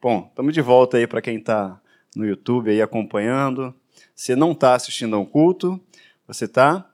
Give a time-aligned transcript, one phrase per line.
[0.00, 1.80] Bom, estamos de volta aí para quem está
[2.14, 3.74] no YouTube aí acompanhando.
[4.14, 5.80] Você não está assistindo a um culto,
[6.24, 6.88] você está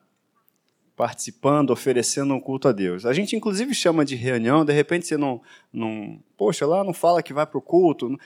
[0.97, 3.05] participando, oferecendo um culto a Deus.
[3.05, 7.23] A gente inclusive chama de reunião, de repente você não, não poxa, lá não fala
[7.23, 8.19] que vai para o culto.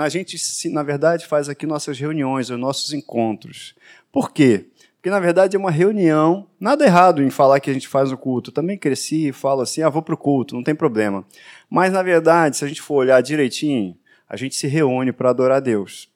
[0.00, 0.36] A gente,
[0.68, 3.76] na verdade, faz aqui nossas reuniões, os nossos encontros.
[4.10, 4.66] Por quê?
[4.96, 6.48] Porque, na verdade, é uma reunião.
[6.58, 8.50] Nada errado em falar que a gente faz o culto.
[8.50, 11.24] Eu também cresci e falo assim, ah, vou para o culto, não tem problema.
[11.70, 13.96] Mas, na verdade, se a gente for olhar direitinho,
[14.34, 16.10] a gente se reúne para adorar a Deus.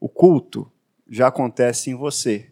[0.00, 0.72] O culto
[1.06, 2.46] já acontece em você.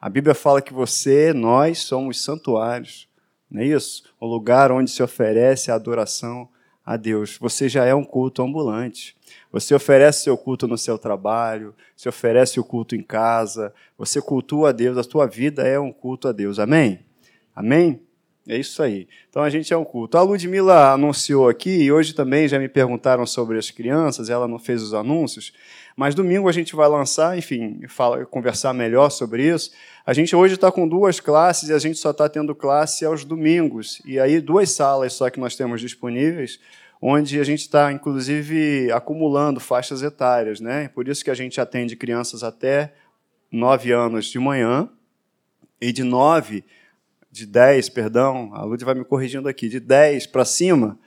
[0.00, 3.06] A Bíblia fala que você, nós, somos santuários,
[3.50, 4.04] não é isso?
[4.18, 6.48] O lugar onde se oferece a adoração
[6.82, 7.36] a Deus.
[7.36, 9.14] Você já é um culto ambulante.
[9.52, 14.70] Você oferece seu culto no seu trabalho, você oferece o culto em casa, você cultua
[14.70, 16.58] a Deus, a tua vida é um culto a Deus.
[16.58, 17.04] Amém?
[17.54, 18.00] Amém?
[18.48, 19.06] É isso aí.
[19.30, 20.18] Então a gente é um culto.
[20.18, 24.58] A Ludmilla anunciou aqui, e hoje também já me perguntaram sobre as crianças, ela não
[24.58, 25.52] fez os anúncios,
[25.96, 29.70] mas domingo a gente vai lançar, enfim, fala, conversar melhor sobre isso.
[30.04, 33.24] A gente hoje está com duas classes e a gente só está tendo classe aos
[33.24, 34.02] domingos.
[34.04, 36.58] E aí, duas salas só que nós temos disponíveis,
[37.00, 40.60] onde a gente está, inclusive, acumulando faixas etárias.
[40.60, 40.88] Né?
[40.88, 42.92] Por isso que a gente atende crianças até
[43.52, 44.88] 9 anos de manhã
[45.80, 46.64] e de 9
[47.32, 50.98] de 10, perdão, a Lud vai me corrigindo aqui, de 10 para cima,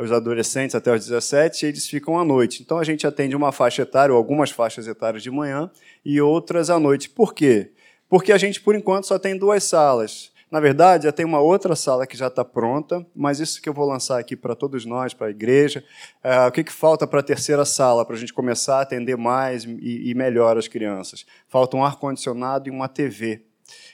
[0.00, 2.62] os adolescentes até os 17, eles ficam à noite.
[2.62, 5.70] Então a gente atende uma faixa etária, ou algumas faixas etárias de manhã,
[6.02, 7.10] e outras à noite.
[7.10, 7.72] Por quê?
[8.08, 10.32] Porque a gente, por enquanto, só tem duas salas.
[10.50, 13.74] Na verdade, já tem uma outra sala que já está pronta, mas isso que eu
[13.74, 15.84] vou lançar aqui para todos nós, para a igreja.
[16.22, 19.16] É, o que, que falta para a terceira sala, para a gente começar a atender
[19.16, 21.26] mais e, e melhor as crianças?
[21.48, 23.42] Falta um ar-condicionado e uma TV.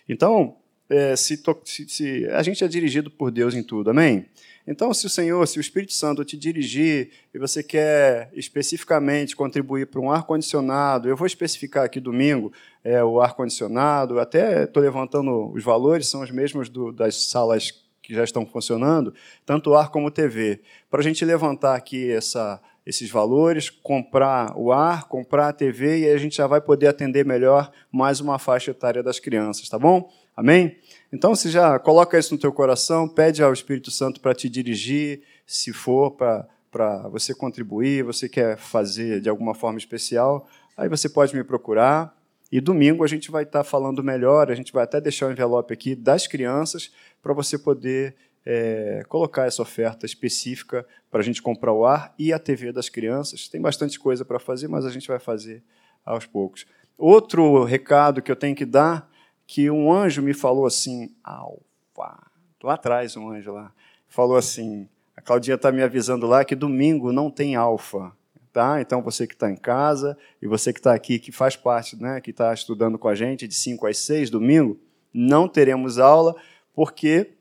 [0.09, 0.57] Então,
[0.93, 4.27] é, se, se, se, a gente é dirigido por Deus em tudo, amém?
[4.67, 9.87] Então, se o Senhor, se o Espírito Santo te dirigir e você quer especificamente contribuir
[9.87, 12.53] para um ar-condicionado, eu vou especificar aqui domingo
[12.85, 17.73] é, o ar-condicionado, até estou levantando os valores, são os mesmos do, das salas
[18.03, 19.15] que já estão funcionando,
[19.47, 20.61] tanto o ar como TV.
[20.91, 26.05] Para a gente levantar aqui essa, esses valores, comprar o ar, comprar a TV e
[26.05, 29.79] aí a gente já vai poder atender melhor mais uma faixa etária das crianças, tá
[29.79, 30.11] bom?
[30.37, 30.77] Amém?
[31.13, 35.23] Então, você já coloca isso no teu coração, pede ao Espírito Santo para te dirigir,
[35.47, 41.37] se for para você contribuir, você quer fazer de alguma forma especial, aí você pode
[41.37, 42.17] me procurar.
[42.51, 45.73] E domingo a gente vai estar falando melhor, a gente vai até deixar o envelope
[45.73, 46.91] aqui das crianças
[47.23, 48.15] para você poder
[48.45, 52.89] é, colocar essa oferta específica para a gente comprar o ar e a TV das
[52.89, 53.49] crianças.
[53.49, 55.63] Tem bastante coisa para fazer, mas a gente vai fazer
[56.05, 56.67] aos poucos.
[56.97, 59.12] Outro recado que eu tenho que dar
[59.53, 62.27] que um anjo me falou assim, alfa,
[62.65, 63.71] lá atrás um anjo lá,
[64.09, 68.17] falou assim, a Claudinha está me avisando lá que domingo não tem alfa,
[68.51, 68.81] tá?
[68.81, 72.19] Então você que está em casa e você que está aqui, que faz parte, né,
[72.23, 74.81] que está estudando com a gente de 5 às 6, domingo,
[75.13, 76.35] não teremos aula,
[76.73, 77.33] porque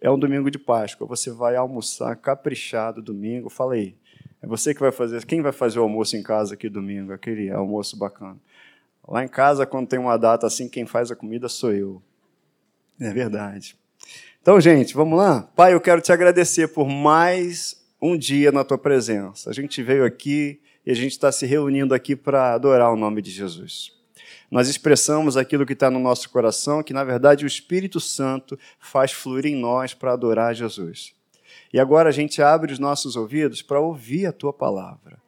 [0.00, 1.08] é um domingo de Páscoa.
[1.08, 3.50] Você vai almoçar caprichado domingo.
[3.50, 3.96] Fala aí.
[4.40, 5.24] É você que vai fazer.
[5.24, 7.12] Quem vai fazer o almoço em casa aqui domingo?
[7.12, 8.38] Aquele almoço bacana.
[9.08, 12.02] Lá em casa, quando tem uma data assim, quem faz a comida sou eu.
[13.00, 13.76] É verdade.
[14.42, 15.42] Então, gente, vamos lá?
[15.54, 19.50] Pai, eu quero te agradecer por mais um dia na tua presença.
[19.50, 23.20] A gente veio aqui e a gente está se reunindo aqui para adorar o nome
[23.20, 23.92] de Jesus.
[24.50, 29.10] Nós expressamos aquilo que está no nosso coração, que na verdade o Espírito Santo faz
[29.10, 31.12] fluir em nós para adorar Jesus.
[31.72, 35.18] E agora a gente abre os nossos ouvidos para ouvir a tua palavra.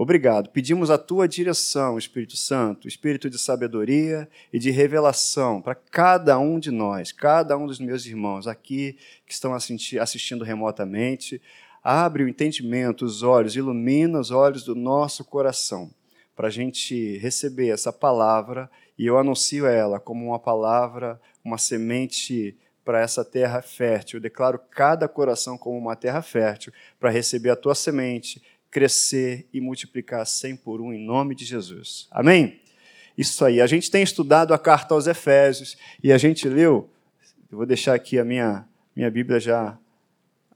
[0.00, 0.50] Obrigado.
[0.50, 6.60] Pedimos a tua direção, Espírito Santo, espírito de sabedoria e de revelação para cada um
[6.60, 11.42] de nós, cada um dos meus irmãos aqui que estão assistindo remotamente.
[11.82, 15.90] Abre o entendimento, os olhos, ilumina os olhos do nosso coração
[16.36, 22.56] para a gente receber essa palavra e eu anuncio ela como uma palavra, uma semente
[22.84, 24.18] para essa terra fértil.
[24.18, 28.40] Eu declaro cada coração como uma terra fértil para receber a tua semente
[28.70, 32.06] crescer e multiplicar cem por um em nome de Jesus.
[32.10, 32.60] Amém?
[33.16, 33.60] Isso aí.
[33.60, 36.88] A gente tem estudado a carta aos Efésios e a gente leu.
[37.50, 39.78] Eu vou deixar aqui a minha, minha Bíblia já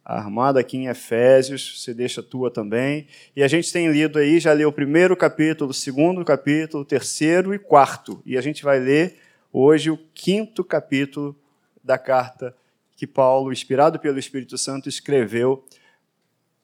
[0.04, 3.06] armada aqui em Efésios, você deixa a tua também.
[3.34, 6.86] E a gente tem lido aí, já leu o primeiro capítulo, o segundo capítulo, o
[6.86, 8.22] terceiro e quarto.
[8.26, 9.16] E a gente vai ler
[9.52, 11.36] hoje o quinto capítulo
[11.82, 12.54] da carta
[12.96, 15.64] que Paulo, inspirado pelo Espírito Santo, escreveu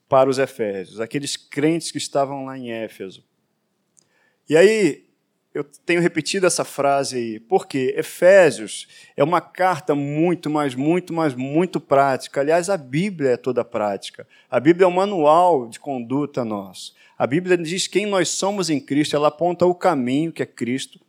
[0.08, 3.22] para os Efésios, aqueles crentes que estavam lá em Éfeso.
[4.48, 5.08] E aí,
[5.52, 11.34] eu tenho repetido essa frase aí, porque Efésios é uma carta muito, mas muito, mas
[11.34, 12.40] muito prática.
[12.40, 14.26] Aliás, a Bíblia é toda prática.
[14.50, 16.94] A Bíblia é um manual de conduta nosso.
[17.18, 21.00] A Bíblia diz quem nós somos em Cristo, ela aponta o caminho que é Cristo.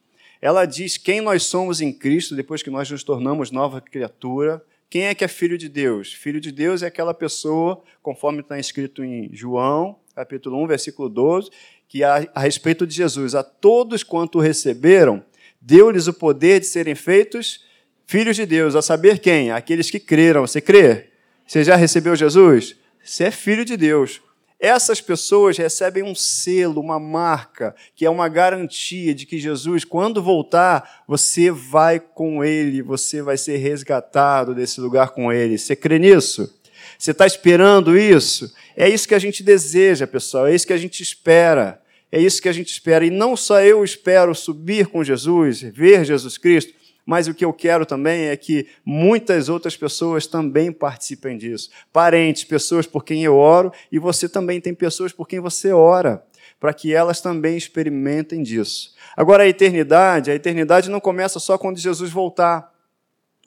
[0.42, 4.63] Ela diz quem nós somos em Cristo depois que nós nos tornamos nova criatura.
[4.89, 6.12] Quem é que é filho de Deus?
[6.12, 11.51] Filho de Deus é aquela pessoa, conforme está escrito em João, capítulo 1, versículo 12,
[11.88, 15.24] que a, a respeito de Jesus, a todos quanto receberam,
[15.62, 17.63] deu-lhes o poder de serem feitos
[18.07, 19.51] filhos de Deus, a saber quem?
[19.51, 20.41] Aqueles que creram.
[20.41, 21.09] Você crê?
[21.45, 22.75] Você já recebeu Jesus?
[23.03, 24.19] Você é filho de Deus.
[24.60, 30.22] Essas pessoas recebem um selo, uma marca, que é uma garantia de que Jesus, quando
[30.22, 35.58] voltar, você vai com ele, você vai ser resgatado desse lugar com ele.
[35.58, 36.54] Você crê nisso?
[36.98, 38.54] Você está esperando isso?
[38.76, 41.82] É isso que a gente deseja, pessoal, é isso que a gente espera.
[42.12, 43.06] É isso que a gente espera.
[43.06, 46.74] E não só eu espero subir com Jesus, ver Jesus Cristo,
[47.10, 51.72] mas o que eu quero também é que muitas outras pessoas também participem disso.
[51.92, 56.24] Parentes, pessoas por quem eu oro, e você também tem pessoas por quem você ora,
[56.60, 58.94] para que elas também experimentem disso.
[59.18, 62.72] Agora, a eternidade, a eternidade não começa só quando Jesus voltar.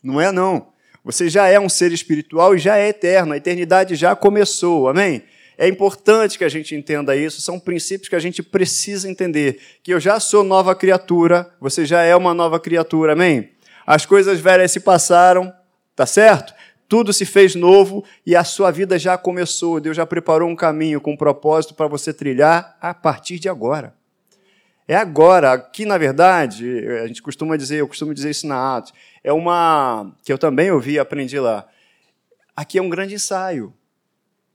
[0.03, 0.73] Não é, não.
[1.05, 3.33] Você já é um ser espiritual e já é eterno.
[3.33, 5.23] A eternidade já começou, amém?
[5.57, 9.61] É importante que a gente entenda isso, são princípios que a gente precisa entender.
[9.85, 13.52] Que eu já sou nova criatura, você já é uma nova criatura, amém?
[13.87, 15.53] As coisas velhas se passaram,
[15.95, 16.55] tá certo?
[16.89, 19.81] Tudo se fez novo e a sua vida já começou.
[19.81, 23.95] Deus já preparou um caminho com um propósito para você trilhar a partir de agora.
[24.87, 25.53] É agora.
[25.53, 28.93] Aqui, na verdade, a gente costuma dizer, eu costumo dizer isso na Atos,
[29.25, 31.67] é uma que eu também ouvi e aprendi lá.
[32.55, 33.73] Aqui é um grande ensaio.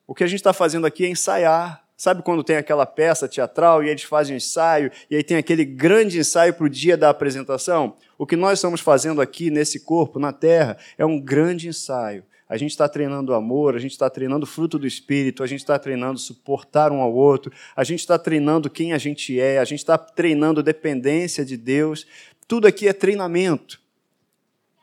[0.06, 1.87] O que a gente está fazendo aqui é ensaiar.
[1.98, 5.66] Sabe quando tem aquela peça teatral e eles fazem um ensaio e aí tem aquele
[5.66, 7.96] grande ensaio para o dia da apresentação?
[8.20, 12.24] O que nós estamos fazendo aqui nesse corpo, na terra, é um grande ensaio.
[12.48, 15.78] A gente está treinando amor, a gente está treinando fruto do Espírito, a gente está
[15.80, 19.80] treinando suportar um ao outro, a gente está treinando quem a gente é, a gente
[19.80, 22.06] está treinando dependência de Deus.
[22.48, 23.82] Tudo aqui é treinamento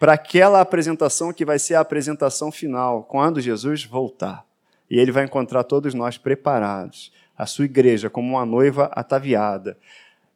[0.01, 4.45] para aquela apresentação que vai ser a apresentação final, quando Jesus voltar.
[4.91, 9.77] E ele vai encontrar todos nós preparados, a sua igreja como uma noiva ataviada.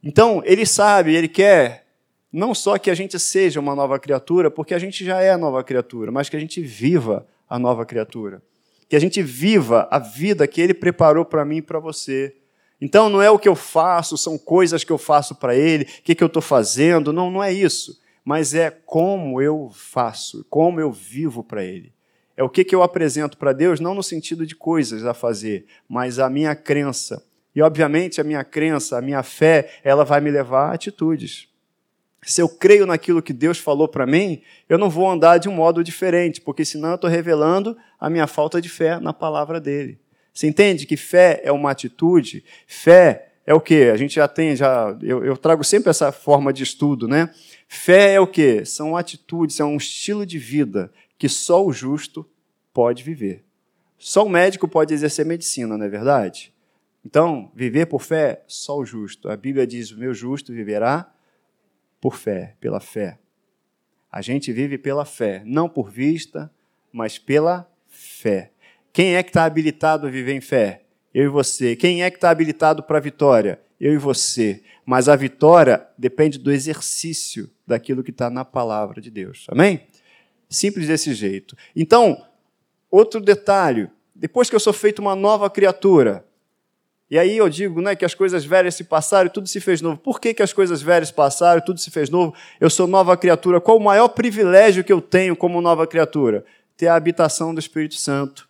[0.02, 1.86] Então, ele sabe, ele quer
[2.32, 5.38] não só que a gente seja uma nova criatura, porque a gente já é a
[5.38, 8.42] nova criatura, mas que a gente viva a nova criatura.
[8.88, 12.34] Que a gente viva a vida que ele preparou para mim e para você.
[12.80, 16.02] Então, não é o que eu faço, são coisas que eu faço para ele, o
[16.02, 18.00] que, que eu estou fazendo, não, não é isso.
[18.24, 21.92] Mas é como eu faço, como eu vivo para ele.
[22.38, 25.66] É o que, que eu apresento para Deus, não no sentido de coisas a fazer,
[25.88, 27.20] mas a minha crença.
[27.52, 31.48] E, obviamente, a minha crença, a minha fé, ela vai me levar a atitudes.
[32.22, 35.52] Se eu creio naquilo que Deus falou para mim, eu não vou andar de um
[35.52, 39.98] modo diferente, porque senão eu estou revelando a minha falta de fé na palavra dele.
[40.32, 42.44] Você entende que fé é uma atitude?
[42.68, 43.90] Fé é o quê?
[43.92, 47.30] A gente já tem, já eu, eu trago sempre essa forma de estudo, né?
[47.66, 48.64] Fé é o quê?
[48.64, 52.28] São atitudes, é um estilo de vida que só o justo
[52.72, 53.44] pode viver.
[53.98, 56.54] Só o médico pode exercer medicina, não é verdade?
[57.04, 59.28] Então, viver por fé, só o justo.
[59.28, 61.12] A Bíblia diz: o meu justo viverá
[62.00, 63.18] por fé, pela fé.
[64.10, 66.50] A gente vive pela fé, não por vista,
[66.92, 68.52] mas pela fé.
[68.92, 70.84] Quem é que está habilitado a viver em fé?
[71.12, 71.74] Eu e você.
[71.74, 73.60] Quem é que está habilitado para a vitória?
[73.80, 74.62] Eu e você.
[74.84, 79.46] Mas a vitória depende do exercício daquilo que está na palavra de Deus.
[79.48, 79.86] Amém?
[80.48, 81.56] Simples desse jeito.
[81.76, 82.24] Então,
[82.90, 86.24] outro detalhe: depois que eu sou feito uma nova criatura,
[87.10, 89.80] e aí eu digo né, que as coisas velhas se passaram e tudo se fez
[89.80, 89.96] novo.
[89.98, 92.34] Por que, que as coisas velhas passaram e tudo se fez novo?
[92.60, 93.60] Eu sou nova criatura.
[93.60, 96.44] Qual o maior privilégio que eu tenho como nova criatura?
[96.76, 98.47] Ter a habitação do Espírito Santo.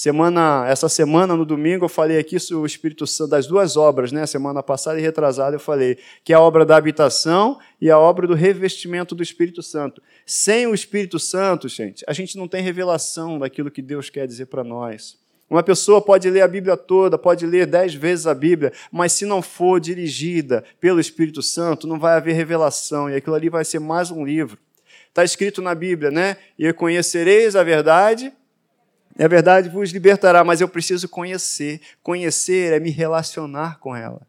[0.00, 4.10] Semana, essa semana, no domingo, eu falei aqui sobre o Espírito Santo, das duas obras,
[4.10, 4.24] né?
[4.24, 8.26] Semana passada e retrasada eu falei que é a obra da habitação e a obra
[8.26, 10.00] do revestimento do Espírito Santo.
[10.24, 14.46] Sem o Espírito Santo, gente, a gente não tem revelação daquilo que Deus quer dizer
[14.46, 15.18] para nós.
[15.50, 19.26] Uma pessoa pode ler a Bíblia toda, pode ler dez vezes a Bíblia, mas se
[19.26, 23.80] não for dirigida pelo Espírito Santo, não vai haver revelação, e aquilo ali vai ser
[23.80, 24.56] mais um livro.
[25.10, 26.38] Está escrito na Bíblia, né?
[26.58, 28.32] E conhecereis a verdade,
[29.18, 31.80] a verdade vos libertará, mas eu preciso conhecer.
[32.02, 34.26] Conhecer é me relacionar com ela.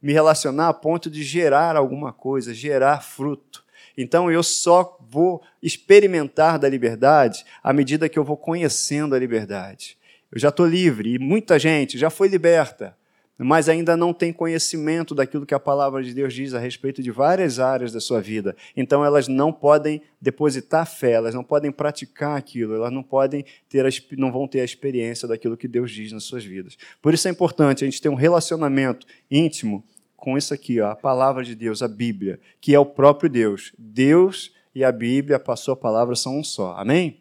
[0.00, 3.64] Me relacionar a ponto de gerar alguma coisa, gerar fruto.
[3.96, 9.96] Então eu só vou experimentar da liberdade à medida que eu vou conhecendo a liberdade.
[10.30, 12.96] Eu já estou livre e muita gente já foi liberta.
[13.42, 17.10] Mas ainda não têm conhecimento daquilo que a palavra de Deus diz a respeito de
[17.10, 18.56] várias áreas da sua vida.
[18.76, 23.84] Então elas não podem depositar fé, elas não podem praticar aquilo, elas não podem ter
[23.84, 26.76] a, não vão ter a experiência daquilo que Deus diz nas suas vidas.
[27.00, 29.84] Por isso é importante a gente ter um relacionamento íntimo
[30.16, 33.72] com isso aqui, ó, a palavra de Deus, a Bíblia, que é o próprio Deus.
[33.76, 36.76] Deus e a Bíblia, a sua palavra são um só.
[36.76, 37.18] Amém?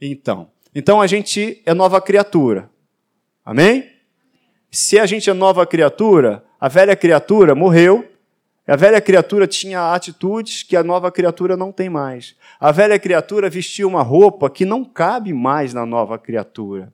[0.00, 2.70] Então, então a gente é nova criatura.
[3.44, 3.97] Amém?
[4.70, 8.06] Se a gente é nova criatura, a velha criatura morreu,
[8.66, 12.36] a velha criatura tinha atitudes que a nova criatura não tem mais.
[12.60, 16.92] A velha criatura vestia uma roupa que não cabe mais na nova criatura.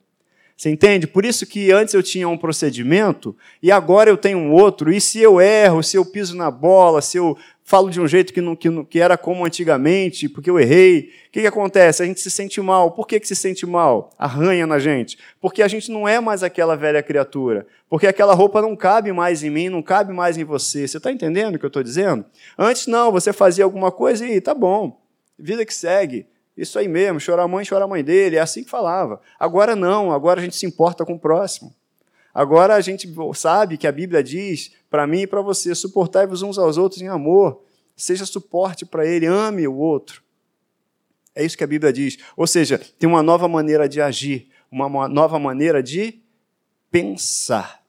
[0.55, 1.05] Você entende?
[1.05, 4.89] Por isso que antes eu tinha um procedimento e agora eu tenho um outro.
[4.89, 8.31] E se eu erro, se eu piso na bola, se eu falo de um jeito
[8.31, 12.03] que, não, que, não, que era como antigamente, porque eu errei, o que, que acontece?
[12.03, 12.91] A gente se sente mal.
[12.91, 14.11] Por que, que se sente mal?
[14.19, 15.17] Arranha na gente.
[15.41, 17.65] Porque a gente não é mais aquela velha criatura.
[17.89, 20.87] Porque aquela roupa não cabe mais em mim, não cabe mais em você.
[20.87, 22.23] Você está entendendo o que eu estou dizendo?
[22.55, 25.01] Antes não, você fazia alguma coisa e tá bom.
[25.37, 26.27] Vida que segue.
[26.55, 29.19] Isso aí mesmo, chora a mãe, chora a mãe dele, é assim que falava.
[29.39, 31.75] Agora não, agora a gente se importa com o próximo.
[32.33, 36.57] Agora a gente sabe que a Bíblia diz para mim e para você: suportai-vos uns
[36.57, 37.61] aos outros em amor,
[37.97, 40.23] seja suporte para ele, ame o outro.
[41.35, 42.17] É isso que a Bíblia diz.
[42.37, 46.21] Ou seja, tem uma nova maneira de agir, uma nova maneira de
[46.89, 47.83] pensar,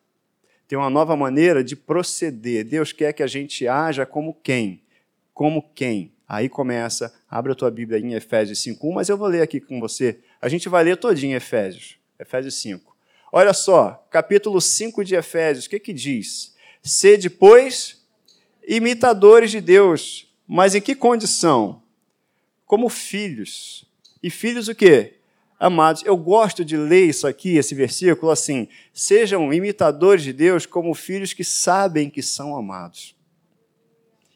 [0.67, 2.65] tem uma nova maneira de proceder.
[2.65, 4.83] Deus quer que a gente haja como quem?
[5.33, 6.13] Como quem?
[6.29, 9.79] Aí começa, abre a tua Bíblia em Efésios 5.1, mas eu vou ler aqui com
[9.79, 10.19] você.
[10.43, 12.97] A gente vai ler todinho Efésios, Efésios 5.
[13.31, 16.56] Olha só, capítulo 5 de Efésios, o que que diz?
[16.87, 18.01] Sede, pois,
[18.67, 21.83] imitadores de Deus, mas em que condição?
[22.65, 23.85] Como filhos.
[24.23, 25.15] E filhos o quê?
[25.59, 26.05] Amados.
[26.05, 31.33] Eu gosto de ler isso aqui, esse versículo, assim: sejam imitadores de Deus como filhos
[31.33, 33.17] que sabem que são amados.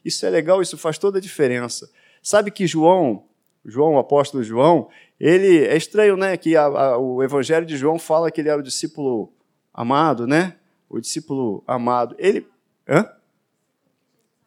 [0.03, 1.89] Isso é legal, isso faz toda a diferença.
[2.21, 3.23] Sabe que João,
[3.63, 6.35] João, o apóstolo João, ele é estranho, né?
[6.35, 9.31] Que a, a, o Evangelho de João fala que ele era o discípulo
[9.73, 10.57] amado, né?
[10.91, 12.15] O discípulo amado.
[12.19, 12.47] Ele,
[12.87, 13.09] hã?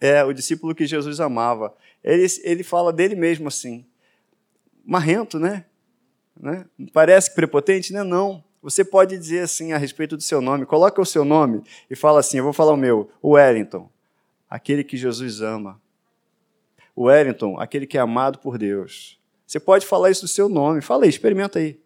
[0.00, 1.74] É o discípulo que Jesus amava.
[2.02, 3.86] Ele, ele fala dele mesmo assim,
[4.84, 5.64] marrento, né?
[6.38, 6.66] né?
[6.92, 8.02] Parece prepotente, né?
[8.02, 8.44] Não.
[8.60, 10.66] Você pode dizer assim a respeito do seu nome.
[10.66, 12.38] Coloca o seu nome e fala assim.
[12.38, 13.90] Eu vou falar o meu, o Wellington
[14.54, 15.82] aquele que Jesus ama.
[16.94, 19.20] O Wellington, aquele que é amado por Deus.
[19.44, 20.80] Você pode falar isso do seu nome.
[20.80, 21.80] Fala aí, experimenta aí.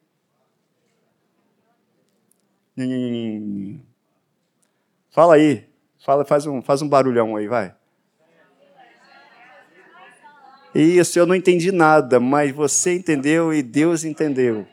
[5.18, 5.64] Fala aí.
[5.98, 7.74] Fala, faz um, faz um barulhão aí, vai.
[10.72, 14.64] Isso, eu não entendi nada, mas você entendeu e Deus entendeu.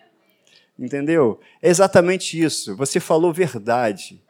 [0.77, 1.39] Entendeu?
[1.63, 2.75] É exatamente isso.
[2.75, 4.21] Você falou verdade.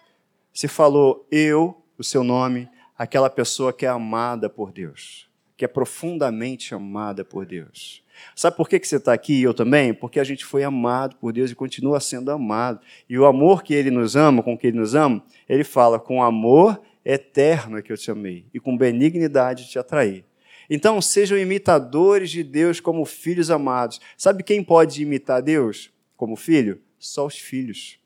[0.54, 5.68] Você falou eu, o seu nome, aquela pessoa que é amada por Deus, que é
[5.68, 8.05] profundamente amada por Deus.
[8.36, 9.94] Sabe por que, você está aqui e eu também?
[9.94, 12.80] Porque a gente foi amado por Deus e continua sendo amado.
[13.10, 16.24] E o amor que Ele nos ama, com que Ele nos ama, Ele fala: com
[16.24, 20.26] amor eterno é que eu te amei e com benignidade te atraí.
[20.70, 24.02] Então, sejam imitadores de Deus como filhos amados.
[24.18, 26.82] Sabe quem pode imitar Deus como filho?
[26.98, 28.00] Só os filhos.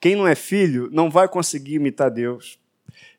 [0.00, 2.58] Quem não é filho não vai conseguir imitar Deus.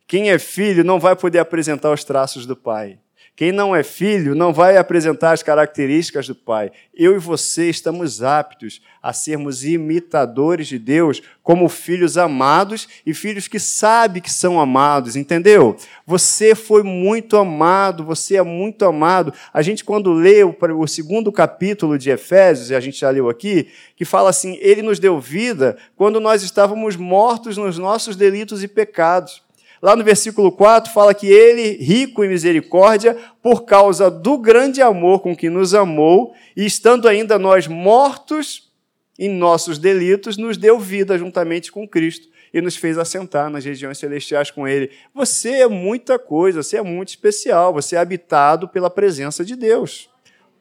[0.05, 2.99] Quem é filho não vai poder apresentar os traços do pai.
[3.35, 6.71] Quem não é filho não vai apresentar as características do Pai.
[6.93, 13.49] Eu e você estamos aptos a sermos imitadores de Deus como filhos amados e filhos
[13.49, 15.75] que sabem que são amados, entendeu?
[16.07, 19.33] Você foi muito amado, você é muito amado.
[19.53, 23.67] A gente, quando lê o segundo capítulo de Efésios, e a gente já leu aqui,
[23.97, 28.67] que fala assim: Ele nos deu vida quando nós estávamos mortos nos nossos delitos e
[28.67, 29.44] pecados.
[29.81, 35.19] Lá no versículo 4 fala que ele, rico em misericórdia, por causa do grande amor
[35.19, 38.71] com que nos amou, e estando ainda nós mortos
[39.17, 43.97] em nossos delitos, nos deu vida juntamente com Cristo e nos fez assentar nas regiões
[43.97, 44.89] celestiais com ele.
[45.13, 50.09] Você é muita coisa, você é muito especial, você é habitado pela presença de Deus.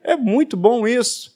[0.02, 1.34] É muito bom isso.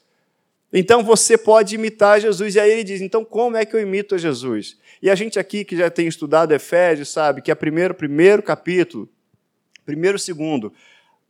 [0.72, 2.54] Então você pode imitar Jesus.
[2.54, 4.76] E aí ele diz: então como é que eu imito a Jesus?
[5.02, 9.08] E a gente aqui que já tem estudado Efésios sabe que é primeiro, primeiro capítulo,
[9.84, 10.72] primeiro, segundo,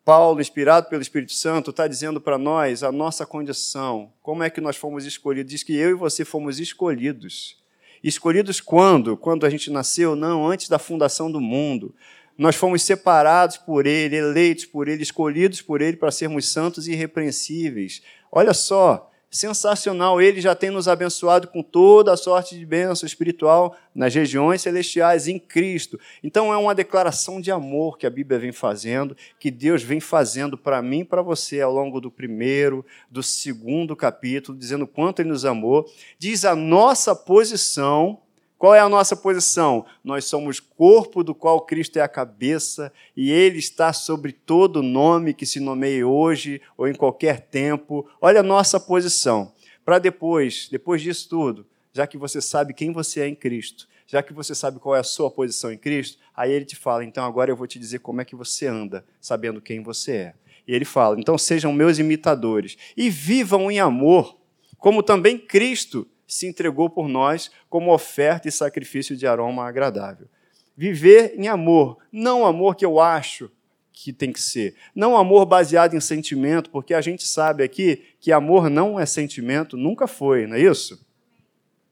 [0.05, 4.61] Paulo, inspirado pelo Espírito Santo, está dizendo para nós a nossa condição, como é que
[4.61, 5.53] nós fomos escolhidos.
[5.53, 7.59] Diz que eu e você fomos escolhidos.
[8.03, 9.19] Escolhidos quando?
[9.19, 10.17] Quando a gente nasceu?
[10.17, 11.95] Não, antes da fundação do mundo.
[12.39, 16.93] Nós fomos separados por Ele, eleitos por Ele, escolhidos por Ele para sermos santos e
[16.93, 18.01] irrepreensíveis.
[18.33, 20.21] Olha só, sensacional.
[20.21, 25.29] Ele já tem nos abençoado com toda a sorte de bênção espiritual nas regiões celestiais
[25.29, 25.99] em Cristo.
[26.23, 30.57] Então é uma declaração de amor que a Bíblia vem fazendo, que Deus vem fazendo
[30.57, 35.31] para mim e para você ao longo do primeiro, do segundo capítulo, dizendo quanto ele
[35.31, 35.85] nos amou.
[36.19, 38.21] Diz a nossa posição
[38.59, 39.87] qual é a nossa posição?
[40.03, 45.33] Nós somos corpo do qual Cristo é a cabeça e Ele está sobre todo nome
[45.33, 48.05] que se nomeie hoje ou em qualquer tempo.
[48.21, 49.53] Olha a nossa posição.
[49.85, 54.25] Para depois, depois disso tudo, já que você sabe quem você é em Cristo, já
[54.25, 57.25] que você sabe qual é a sua posição em Cristo, aí Ele te fala: então
[57.25, 60.35] agora eu vou te dizer como é que você anda, sabendo quem você é.
[60.67, 64.37] E Ele fala: então sejam meus imitadores e vivam em amor,
[64.79, 70.29] como também Cristo se entregou por nós como oferta e sacrifício de aroma agradável.
[70.77, 73.51] Viver em amor, não amor que eu acho
[73.93, 78.31] que tem que ser, não amor baseado em sentimento, porque a gente sabe aqui que
[78.31, 81.05] amor não é sentimento, nunca foi, não é isso?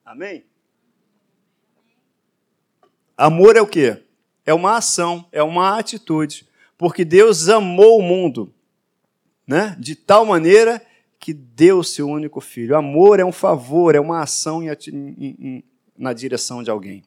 [0.04, 0.44] Amém?
[3.16, 4.04] Amor é o quê?
[4.44, 6.46] É uma ação, é uma atitude,
[6.78, 8.54] porque Deus amou o mundo,
[9.44, 9.74] né?
[9.80, 10.80] De tal maneira
[11.18, 12.76] que deu seu único filho.
[12.76, 15.64] Amor é um favor, é uma ação em, em, em,
[15.96, 17.02] na direção de alguém.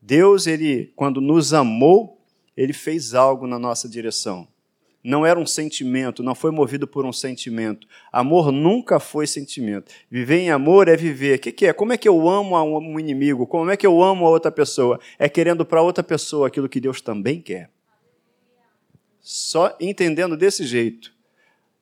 [0.00, 2.18] Deus, ele, quando nos amou,
[2.56, 4.48] ele fez algo na nossa direção.
[5.02, 7.86] Não era um sentimento, não foi movido por um sentimento.
[8.12, 9.90] Amor nunca foi sentimento.
[10.10, 11.38] Viver em amor é viver.
[11.38, 11.72] O que, que é?
[11.72, 13.46] Como é que eu amo a um inimigo?
[13.46, 15.00] Como é que eu amo a outra pessoa?
[15.18, 17.70] É querendo para outra pessoa aquilo que Deus também quer.
[19.20, 21.14] Só entendendo desse jeito.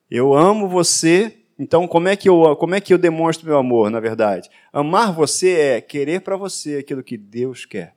[0.09, 3.91] Eu amo você, então como é que eu, como é que eu demonstro meu amor,
[3.91, 4.49] na verdade?
[4.73, 7.95] Amar você é querer para você aquilo que Deus quer.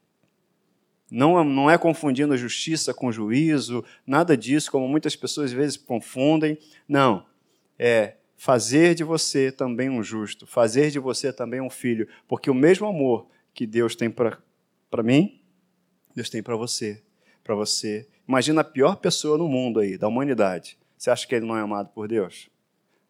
[1.11, 6.59] Não, não é confundindo justiça com juízo, nada disso, como muitas pessoas às vezes confundem.
[6.89, 7.27] Não.
[7.79, 12.55] É fazer de você também um justo, fazer de você também um filho, porque o
[12.55, 15.41] mesmo amor que Deus tem para mim,
[16.15, 17.03] Deus tem para você,
[17.45, 18.09] para você.
[18.27, 20.77] Imagina a pior pessoa no mundo aí, da humanidade.
[21.03, 22.49] Você acha que ele não é amado por Deus?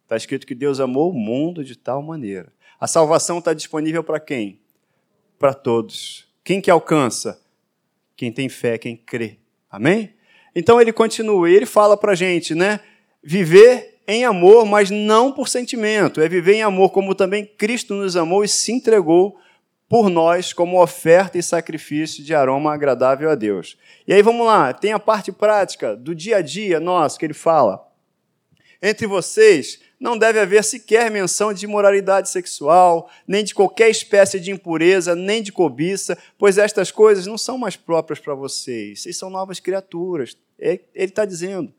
[0.04, 2.50] Está escrito que Deus amou o mundo de tal maneira.
[2.80, 4.58] A salvação está disponível para quem?
[5.38, 6.26] Para todos.
[6.42, 7.38] Quem que alcança?
[8.16, 9.36] Quem tem fé, quem crê.
[9.70, 10.14] Amém?
[10.56, 12.80] Então ele continua, ele fala para a gente, né?
[13.22, 16.18] Viver em amor, mas não por sentimento.
[16.22, 19.38] É viver em amor como também Cristo nos amou e se entregou
[19.92, 23.76] por nós como oferta e sacrifício de aroma agradável a Deus.
[24.08, 27.34] E aí vamos lá, tem a parte prática do dia a dia nosso que ele
[27.34, 27.86] fala.
[28.80, 34.50] Entre vocês não deve haver sequer menção de imoralidade sexual, nem de qualquer espécie de
[34.50, 39.02] impureza, nem de cobiça, pois estas coisas não são mais próprias para vocês.
[39.02, 40.38] Vocês são novas criaturas.
[40.58, 41.70] Ele está dizendo.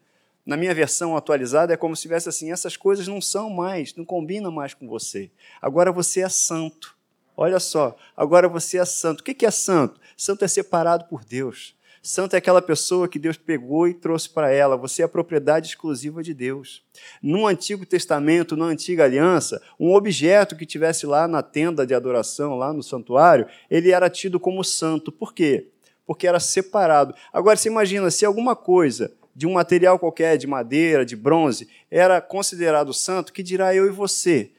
[0.46, 4.06] Na minha versão atualizada é como se tivesse assim: essas coisas não são mais, não
[4.06, 5.32] combinam mais com você.
[5.60, 6.93] Agora você é santo.
[7.36, 9.22] Olha só, agora você é santo.
[9.22, 10.00] O que é santo?
[10.16, 11.76] Santo é separado por Deus.
[12.06, 14.76] Santo é aquela pessoa que Deus pegou e trouxe para ela.
[14.76, 16.84] Você é a propriedade exclusiva de Deus.
[17.22, 22.58] No Antigo Testamento, na Antiga Aliança, um objeto que tivesse lá na tenda de adoração,
[22.58, 25.14] lá no santuário, ele era tido como santo.
[25.14, 25.70] Por quê?
[26.06, 27.16] Porque era separado.
[27.32, 32.20] Agora, você imagina, se alguma coisa de um material qualquer, de madeira, de bronze, era
[32.20, 34.52] considerado santo, que dirá eu e você,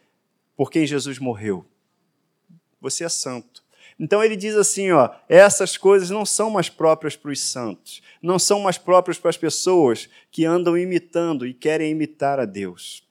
[0.56, 1.66] por quem Jesus morreu?
[2.84, 3.64] Você é santo.
[3.98, 8.38] Então ele diz assim, ó, essas coisas não são mais próprias para os santos, não
[8.38, 13.02] são mais próprias para as pessoas que andam imitando e querem imitar a Deus.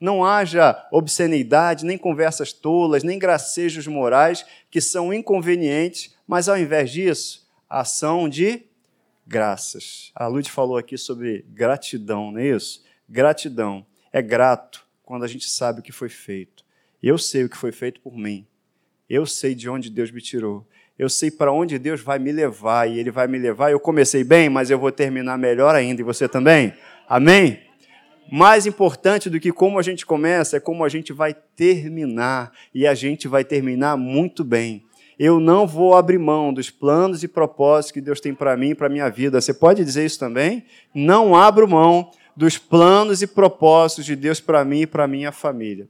[0.00, 6.90] Não haja obscenidade, nem conversas tolas, nem gracejos morais que são inconvenientes, mas ao invés
[6.90, 8.64] disso, ação de
[9.26, 10.10] graças.
[10.14, 12.82] A Lud falou aqui sobre gratidão, não é isso?
[13.08, 13.86] Gratidão.
[14.12, 16.64] É grato quando a gente sabe o que foi feito.
[17.02, 18.46] Eu sei o que foi feito por mim.
[19.10, 20.64] Eu sei de onde Deus me tirou.
[20.96, 23.72] Eu sei para onde Deus vai me levar e Ele vai me levar.
[23.72, 26.00] Eu comecei bem, mas eu vou terminar melhor ainda.
[26.00, 26.72] E você também?
[27.08, 27.58] Amém?
[28.30, 32.52] Mais importante do que como a gente começa é como a gente vai terminar.
[32.72, 34.84] E a gente vai terminar muito bem.
[35.18, 38.74] Eu não vou abrir mão dos planos e propósitos que Deus tem para mim e
[38.76, 39.40] para a minha vida.
[39.40, 40.64] Você pode dizer isso também?
[40.94, 45.88] Não abro mão dos planos e propósitos de Deus para mim e para minha família.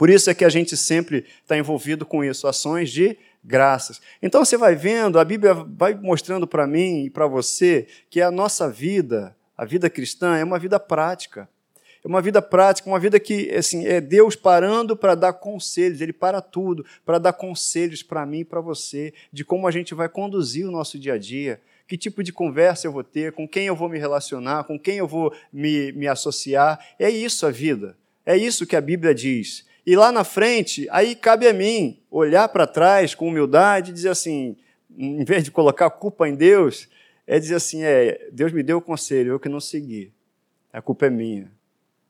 [0.00, 4.00] Por isso é que a gente sempre está envolvido com isso, ações de graças.
[4.22, 8.30] Então você vai vendo, a Bíblia vai mostrando para mim e para você que a
[8.30, 11.46] nossa vida, a vida cristã, é uma vida prática.
[12.02, 16.14] É uma vida prática, uma vida que assim, é Deus parando para dar conselhos, Ele
[16.14, 20.08] para tudo, para dar conselhos para mim e para você, de como a gente vai
[20.08, 23.66] conduzir o nosso dia a dia, que tipo de conversa eu vou ter, com quem
[23.66, 26.80] eu vou me relacionar, com quem eu vou me, me associar.
[26.98, 27.98] É isso a vida.
[28.24, 29.68] É isso que a Bíblia diz.
[29.86, 34.10] E lá na frente, aí cabe a mim olhar para trás com humildade e dizer
[34.10, 34.56] assim,
[34.96, 36.88] em vez de colocar a culpa em Deus,
[37.26, 40.12] é dizer assim: é, Deus me deu o conselho, eu que não segui.
[40.72, 41.50] A culpa é minha.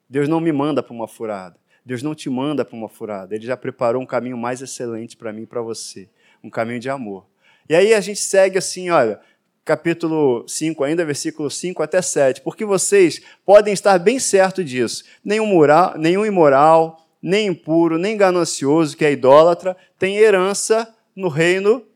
[0.09, 1.57] Deus não me manda para uma furada.
[1.85, 3.35] Deus não te manda para uma furada.
[3.35, 6.09] Ele já preparou um caminho mais excelente para mim e para você.
[6.43, 7.27] Um caminho de amor.
[7.69, 9.21] E aí a gente segue assim, olha,
[9.65, 12.41] capítulo 5, ainda versículo 5 até 7.
[12.43, 15.05] Porque vocês podem estar bem certo disso.
[15.25, 21.87] Nenhum, moral, nenhum imoral, nem impuro, nem ganancioso, que é idólatra, tem herança no reino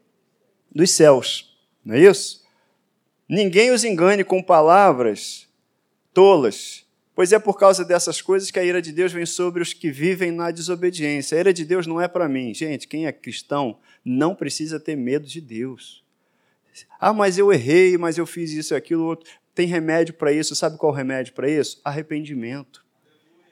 [0.75, 1.57] dos céus.
[1.85, 2.45] Não é isso?
[3.29, 5.49] Ninguém os engane com palavras
[6.13, 6.85] tolas,
[7.15, 9.91] pois é por causa dessas coisas que a ira de Deus vem sobre os que
[9.91, 11.37] vivem na desobediência.
[11.37, 12.53] A ira de Deus não é para mim.
[12.53, 16.05] Gente, quem é cristão não precisa ter medo de Deus.
[17.01, 19.31] Ah, mas eu errei, mas eu fiz isso e aquilo outro.
[19.55, 20.55] Tem remédio para isso.
[20.57, 21.81] Sabe qual é o remédio para isso?
[21.85, 22.84] Arrependimento.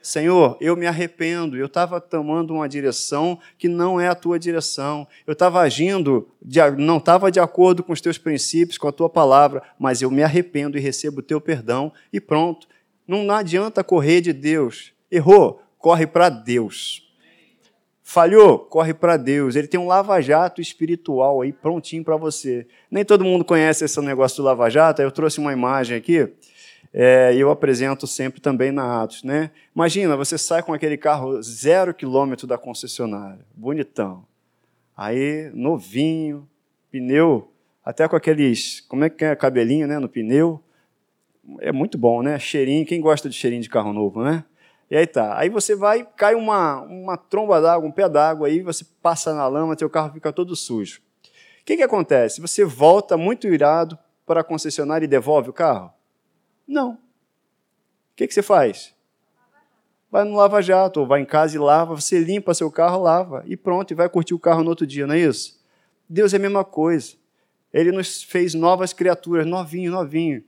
[0.03, 5.07] Senhor, eu me arrependo, eu estava tomando uma direção que não é a tua direção,
[5.25, 9.09] eu estava agindo, de, não estava de acordo com os teus princípios, com a tua
[9.09, 12.67] palavra, mas eu me arrependo e recebo o teu perdão e pronto.
[13.07, 14.91] Não, não adianta correr de Deus.
[15.09, 17.09] Errou, corre para Deus.
[18.01, 19.55] Falhou, corre para Deus.
[19.55, 22.67] Ele tem um lava-jato espiritual aí prontinho para você.
[22.91, 26.29] Nem todo mundo conhece esse negócio do lava-jato, eu trouxe uma imagem aqui
[26.93, 29.23] é, eu apresento sempre também na Atos.
[29.23, 29.49] Né?
[29.75, 34.25] Imagina, você sai com aquele carro zero quilômetro da concessionária, bonitão.
[34.95, 36.47] Aí, novinho,
[36.91, 37.51] pneu,
[37.83, 40.61] até com aqueles, como é que é, cabelinho né, no pneu.
[41.59, 42.39] É muito bom, né?
[42.39, 44.45] Cheirinho, quem gosta de cheirinho de carro novo, né?
[44.89, 45.37] E aí tá.
[45.37, 49.47] Aí você vai, cai uma, uma tromba d'água, um pé d'água, aí você passa na
[49.47, 51.01] lama, seu carro fica todo sujo.
[51.61, 52.39] O que, que acontece?
[52.39, 55.91] Você volta muito irado para a concessionária e devolve o carro?
[56.67, 56.91] Não.
[56.93, 56.97] O
[58.15, 58.93] que, que você faz?
[60.11, 63.43] Vai no Lava Jato, ou vai em casa e lava, você limpa seu carro, lava,
[63.47, 65.59] e pronto, e vai curtir o carro no outro dia, não é isso?
[66.07, 67.13] Deus é a mesma coisa.
[67.73, 70.43] Ele nos fez novas criaturas, novinho, novinho.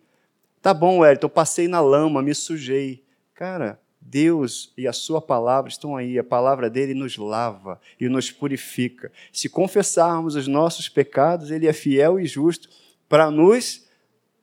[0.62, 3.04] Tá bom, Wellington, passei na lama, me sujei.
[3.34, 8.30] Cara, Deus e a sua palavra estão aí, a palavra dele nos lava e nos
[8.30, 9.12] purifica.
[9.34, 12.70] Se confessarmos os nossos pecados, ele é fiel e justo
[13.10, 13.85] para nos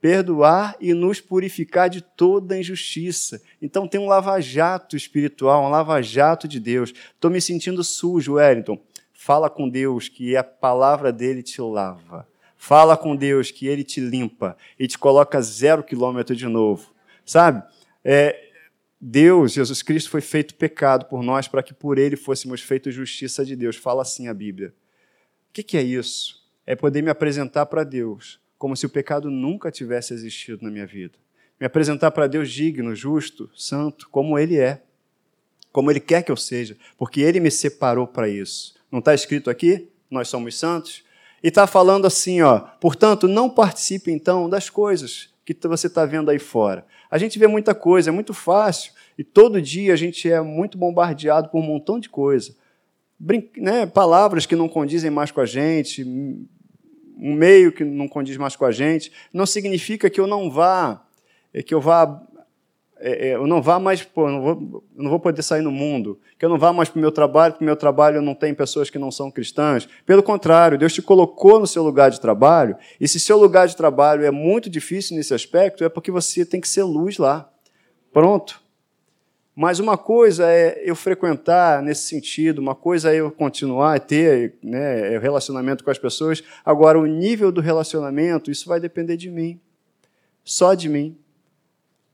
[0.03, 3.41] perdoar e nos purificar de toda injustiça.
[3.63, 6.93] Então tem um lava-jato espiritual, um lava-jato de Deus.
[7.15, 8.83] Estou me sentindo sujo, Wellington.
[9.13, 12.29] Fala com Deus que a palavra dele te lava.
[12.57, 16.93] Fala com Deus que ele te limpa e te coloca zero quilômetro de novo.
[17.25, 17.63] Sabe?
[18.05, 18.37] É,
[19.01, 23.45] Deus, Jesus Cristo, foi feito pecado por nós para que por ele fôssemos feitos justiça
[23.45, 23.77] de Deus.
[23.77, 24.75] Fala assim a Bíblia.
[25.49, 26.43] O que, que é isso?
[26.67, 30.87] É poder me apresentar para Deus como se o pecado nunca tivesse existido na minha
[30.87, 31.15] vida.
[31.59, 34.81] Me apresentar para Deus digno, justo, santo, como Ele é,
[35.73, 38.77] como Ele quer que eu seja, porque Ele me separou para isso.
[38.89, 39.89] Não está escrito aqui?
[40.09, 41.03] Nós somos santos?
[41.43, 46.31] E está falando assim, ó, portanto, não participe então das coisas que você está vendo
[46.31, 46.87] aí fora.
[47.11, 50.79] A gente vê muita coisa, é muito fácil, e todo dia a gente é muito
[50.79, 52.55] bombardeado por um montão de coisa.
[53.19, 56.05] Brin né, palavras que não condizem mais com a gente,
[57.19, 61.03] um meio que não condiz mais com a gente, não significa que eu não vá,
[61.53, 62.23] é, que eu vá,
[62.99, 65.71] é, é, eu não vá mais, pô, eu não, vou, não vou poder sair no
[65.71, 68.35] mundo, que eu não vá mais para o meu trabalho, porque o meu trabalho não
[68.35, 69.89] tem pessoas que não são cristãs.
[70.07, 73.77] Pelo contrário, Deus te colocou no seu lugar de trabalho, e se seu lugar de
[73.77, 77.51] trabalho é muito difícil nesse aspecto, é porque você tem que ser luz lá.
[78.13, 78.62] Pronto.
[79.55, 84.55] Mas uma coisa é eu frequentar nesse sentido, uma coisa é eu continuar a ter
[84.63, 86.43] né, relacionamento com as pessoas.
[86.65, 89.61] Agora, o nível do relacionamento, isso vai depender de mim,
[90.43, 91.19] só de mim.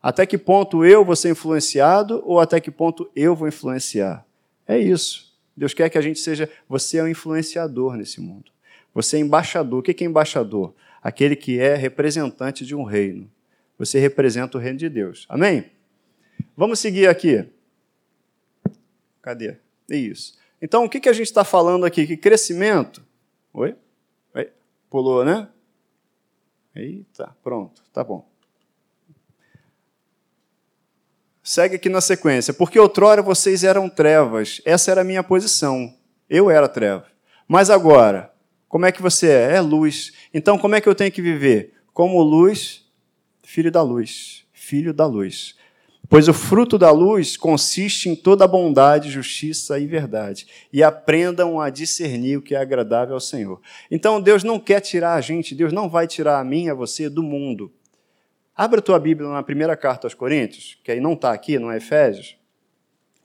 [0.03, 4.25] Até que ponto eu vou ser influenciado ou até que ponto eu vou influenciar?
[4.67, 5.33] É isso.
[5.57, 6.49] Deus quer que a gente seja.
[6.69, 8.51] Você é um influenciador nesse mundo.
[8.95, 9.81] Você é embaixador.
[9.81, 10.75] O que é embaixador?
[11.03, 13.31] Aquele que é representante de um reino.
[13.79, 15.25] Você representa o reino de Deus.
[15.29, 15.65] Amém?
[16.59, 17.49] Vamos seguir aqui.
[19.23, 19.59] Cadê?
[19.89, 20.37] Isso.
[20.61, 22.05] Então, o que, que a gente está falando aqui?
[22.05, 23.01] Que crescimento.
[23.55, 23.77] Oi?
[24.35, 24.51] Oi?
[24.91, 25.49] Pulou, né?
[26.75, 28.29] Eita, pronto, tá bom.
[31.45, 32.53] Segue aqui na sequência.
[32.53, 34.61] Porque outrora vocês eram trevas.
[34.65, 35.97] Essa era a minha posição.
[36.29, 37.07] Eu era treva.
[37.47, 38.35] Mas agora,
[38.69, 39.55] como é que você é?
[39.55, 40.13] É luz.
[40.35, 41.75] Então, como é que eu tenho que viver?
[41.95, 42.85] Como luz,
[43.45, 44.45] filho da luz.
[44.53, 45.57] Filho da luz.
[46.09, 50.47] Pois o fruto da luz consiste em toda bondade, justiça e verdade.
[50.73, 53.61] E aprendam a discernir o que é agradável ao Senhor.
[53.91, 56.75] Então Deus não quer tirar a gente, Deus não vai tirar a mim e a
[56.75, 57.71] você do mundo.
[58.57, 61.71] Abra a tua Bíblia na primeira carta aos Coríntios, que aí não está aqui, não
[61.71, 62.37] é Efésios.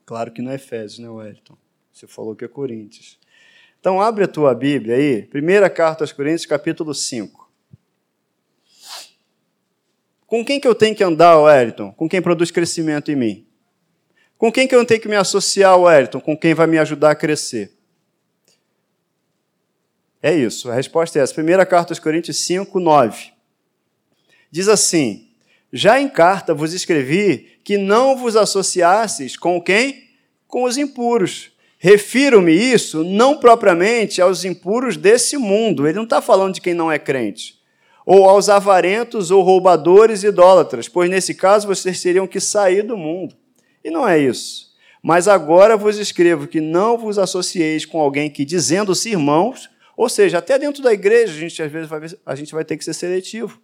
[0.04, 1.56] Claro que não é Efésios, né, Wellington?
[1.92, 3.18] Você falou que é Coríntios.
[3.80, 7.43] Então, abre a tua Bíblia aí, primeira carta aos Coríntios, capítulo 5.
[10.34, 11.92] Com quem que eu tenho que andar, Wellington?
[11.92, 13.46] Com quem produz crescimento em mim?
[14.36, 16.20] Com quem que eu tenho que me associar, Wellington?
[16.20, 17.70] Com quem vai me ajudar a crescer?
[20.20, 21.32] É isso, a resposta é essa.
[21.32, 23.30] Primeira carta aos Coríntios 5, 9.
[24.50, 25.28] Diz assim:
[25.72, 30.08] Já em carta vos escrevi que não vos associasseis com quem?
[30.48, 31.52] Com os impuros.
[31.78, 35.86] Refiro-me isso não propriamente aos impuros desse mundo.
[35.86, 37.62] Ele não está falando de quem não é crente.
[38.04, 43.34] Ou aos avarentos ou roubadores idólatras, pois nesse caso vocês teriam que sair do mundo.
[43.82, 44.74] E não é isso.
[45.02, 50.38] Mas agora vos escrevo que não vos associeis com alguém que, dizendo-se irmãos, ou seja,
[50.38, 52.94] até dentro da igreja, a gente às vezes vai, a gente vai ter que ser
[52.94, 53.60] seletivo.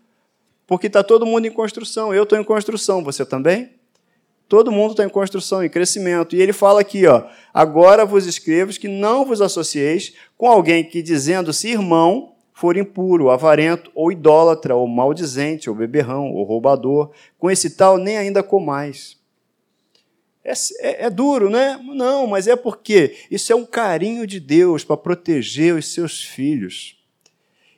[0.67, 2.15] Porque está todo mundo em construção.
[2.15, 3.71] Eu estou em construção, você também?
[4.49, 6.37] Todo mundo está em construção, em crescimento.
[6.37, 7.25] E ele fala aqui, ó,
[7.55, 13.91] agora vos escrevo que não vos associeis com alguém que, dizendo-se irmão, for impuro, avarento,
[13.95, 17.11] ou idólatra, ou maldizente, ou beberrão, ou roubador.
[17.39, 19.17] Com esse tal nem ainda comais.
[20.45, 21.81] É, é, é, duro, né?
[21.83, 26.99] Não, mas é porque isso é um carinho de Deus para proteger os seus filhos.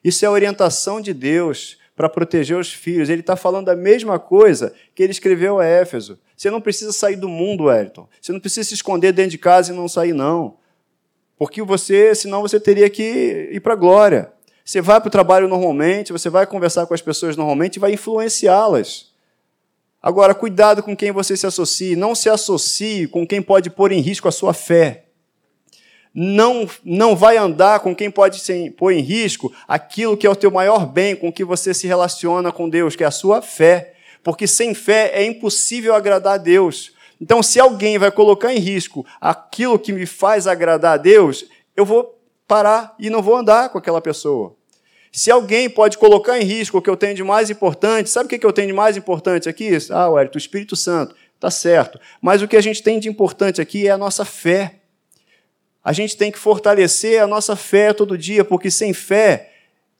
[0.03, 3.09] Isso é a orientação de Deus para proteger os filhos.
[3.09, 6.19] Ele está falando a mesma coisa que ele escreveu a Éfeso.
[6.37, 8.09] Você não precisa sair do mundo, Elton.
[8.21, 10.57] Você não precisa se esconder dentro de casa e não sair, não.
[11.39, 14.33] Porque você, senão você teria que ir para a glória.
[14.65, 17.93] Você vai para o trabalho normalmente, você vai conversar com as pessoas normalmente e vai
[17.93, 19.13] influenciá-las.
[20.03, 21.95] Agora, cuidado com quem você se associe.
[21.95, 25.05] Não se associe com quem pode pôr em risco a sua fé.
[26.15, 28.43] Não, não vai andar com quem pode
[28.77, 32.53] pôr em risco aquilo que é o teu maior bem, com que você se relaciona
[32.53, 33.95] com Deus, que é a sua fé.
[34.23, 36.93] Porque sem fé é impossível agradar a Deus.
[37.21, 41.45] Então, se alguém vai colocar em risco aquilo que me faz agradar a Deus,
[41.77, 42.22] eu vou
[42.53, 44.55] parar e não vou andar com aquela pessoa.
[45.11, 48.39] Se alguém pode colocar em risco o que eu tenho de mais importante, sabe o
[48.39, 49.71] que eu tenho de mais importante aqui?
[49.91, 51.15] Ah, Wellington, o Espírito Santo.
[51.41, 51.99] Tá certo.
[52.21, 54.81] Mas o que a gente tem de importante aqui é a nossa fé.
[55.83, 59.49] A gente tem que fortalecer a nossa fé todo dia, porque sem fé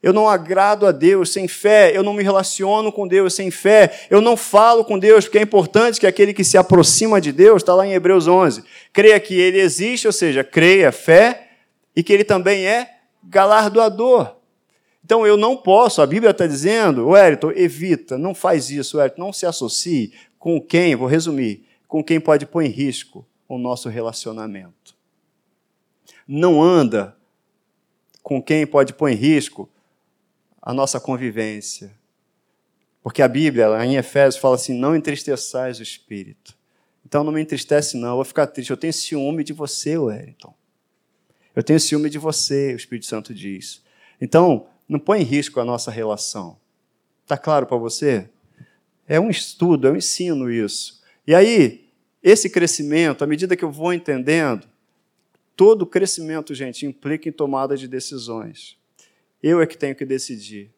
[0.03, 4.07] eu não agrado a Deus, sem fé eu não me relaciono com Deus, sem fé
[4.11, 7.63] eu não falo com Deus, porque é importante que aquele que se aproxima de Deus,
[7.63, 8.63] está lá em Hebreus 11,
[8.93, 11.52] creia que ele existe, ou seja, creia, fé,
[11.95, 14.37] e que ele também é galardoador.
[15.05, 19.33] Então eu não posso, a Bíblia está dizendo, Wellington, evita, não faz isso, Wellington, não
[19.33, 24.97] se associe com quem, vou resumir, com quem pode pôr em risco o nosso relacionamento.
[26.27, 27.17] Não anda
[28.23, 29.69] com quem pode pôr em risco
[30.61, 31.93] a nossa convivência.
[33.03, 36.57] Porque a Bíblia, lá em Efésios, fala assim: não entristeçais o espírito.
[37.05, 38.71] Então não me entristece, não, eu vou ficar triste.
[38.71, 40.55] Eu tenho ciúme de você, Wellington.
[41.55, 43.83] Eu tenho ciúme de você, o Espírito Santo diz.
[44.21, 46.59] Então, não põe em risco a nossa relação.
[47.23, 48.29] Está claro para você?
[49.07, 51.03] É um estudo, é um ensino isso.
[51.27, 51.89] E aí,
[52.23, 54.67] esse crescimento, à medida que eu vou entendendo,
[55.57, 58.79] todo crescimento, gente, implica em tomada de decisões.
[59.43, 60.71] Eu é que tenho que decidir.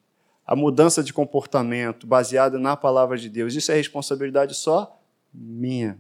[0.47, 5.01] A mudança de comportamento baseada na palavra de Deus, isso é responsabilidade só
[5.33, 5.99] minha.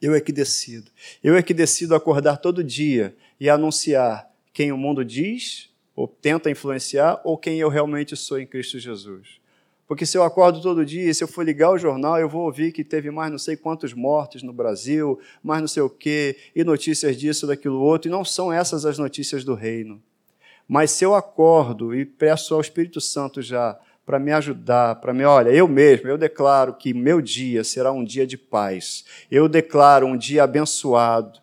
[0.00, 0.90] Eu é que decido.
[1.22, 6.50] Eu é que decido acordar todo dia e anunciar quem o mundo diz ou tenta
[6.50, 9.40] influenciar, ou quem eu realmente sou em Cristo Jesus.
[9.88, 12.72] Porque se eu acordo todo dia, se eu for ligar o jornal, eu vou ouvir
[12.72, 16.62] que teve mais não sei quantos mortos no Brasil, mais não sei o quê, e
[16.64, 20.02] notícias disso, daquilo outro, e não são essas as notícias do reino.
[20.68, 25.24] Mas se eu acordo e peço ao Espírito Santo já para me ajudar, para me,
[25.24, 29.04] olha, eu mesmo, eu declaro que meu dia será um dia de paz.
[29.30, 31.40] Eu declaro um dia abençoado.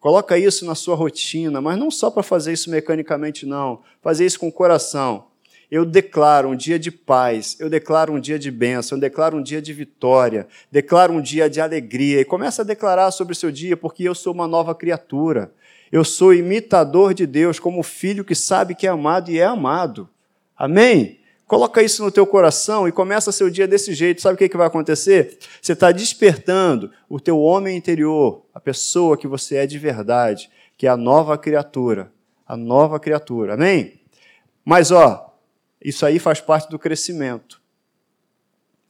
[0.00, 3.80] Coloca isso na sua rotina, mas não só para fazer isso mecanicamente, não.
[4.00, 5.26] Fazer isso com o coração.
[5.70, 9.42] Eu declaro um dia de paz, eu declaro um dia de bênção, eu declaro um
[9.42, 12.20] dia de vitória, declaro um dia de alegria.
[12.20, 15.52] E começa a declarar sobre o seu dia, porque eu sou uma nova criatura.
[15.90, 20.08] Eu sou imitador de Deus, como filho que sabe que é amado e é amado.
[20.56, 21.18] Amém?
[21.46, 24.20] Coloca isso no teu coração e começa seu dia desse jeito.
[24.20, 25.38] Sabe o que, que vai acontecer?
[25.62, 30.84] Você está despertando o teu homem interior, a pessoa que você é de verdade, que
[30.84, 32.12] é a nova criatura.
[32.44, 33.54] A nova criatura.
[33.54, 34.00] Amém?
[34.64, 35.32] Mas, ó,
[35.80, 37.62] isso aí faz parte do crescimento.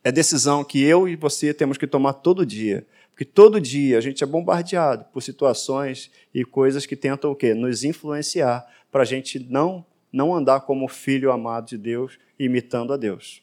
[0.03, 2.87] É decisão que eu e você temos que tomar todo dia.
[3.11, 7.53] Porque todo dia a gente é bombardeado por situações e coisas que tentam o quê?
[7.53, 12.97] Nos influenciar para a gente não não andar como filho amado de Deus, imitando a
[12.97, 13.43] Deus.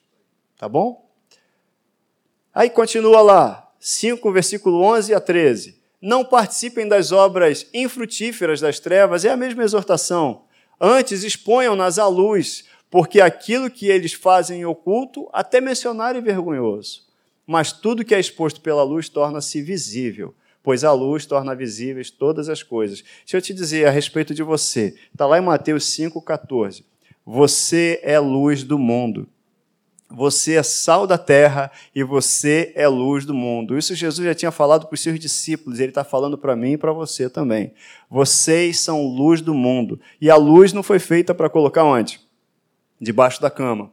[0.57, 1.07] Tá bom?
[2.51, 5.85] Aí continua lá, 5, versículo 11 a 13.
[6.05, 10.43] Não participem das obras infrutíferas das trevas, é a mesma exortação.
[10.79, 17.07] Antes exponham-nas à luz, porque aquilo que eles fazem em oculto, até mencionar é vergonhoso.
[17.47, 22.49] Mas tudo que é exposto pela luz torna-se visível, pois a luz torna visíveis todas
[22.49, 23.03] as coisas.
[23.21, 24.95] Deixa eu te dizer a respeito de você.
[25.11, 26.83] Está lá em Mateus 5,14.
[27.25, 29.27] Você é luz do mundo.
[30.15, 33.78] Você é sal da terra e você é luz do mundo.
[33.78, 36.78] Isso Jesus já tinha falado para os seus discípulos, ele está falando para mim e
[36.78, 37.73] para você também.
[38.10, 39.99] Vocês são luz do mundo.
[40.21, 42.21] E a luz não foi feita para colocar onde?
[42.99, 43.91] Debaixo da cama,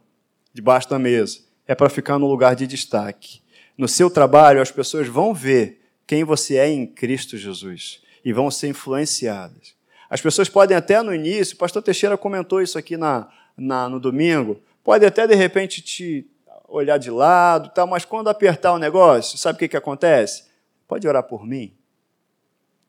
[0.53, 1.39] debaixo da mesa.
[1.67, 3.41] É para ficar no lugar de destaque.
[3.77, 8.49] No seu trabalho, as pessoas vão ver quem você é em Cristo Jesus e vão
[8.49, 9.75] ser influenciadas.
[10.09, 13.99] As pessoas podem até no início, o pastor Teixeira comentou isso aqui na, na no
[13.99, 16.27] domingo, pode até de repente te
[16.67, 20.45] olhar de lado, tal, mas quando apertar o negócio, sabe o que, que acontece?
[20.87, 21.73] Pode orar por mim.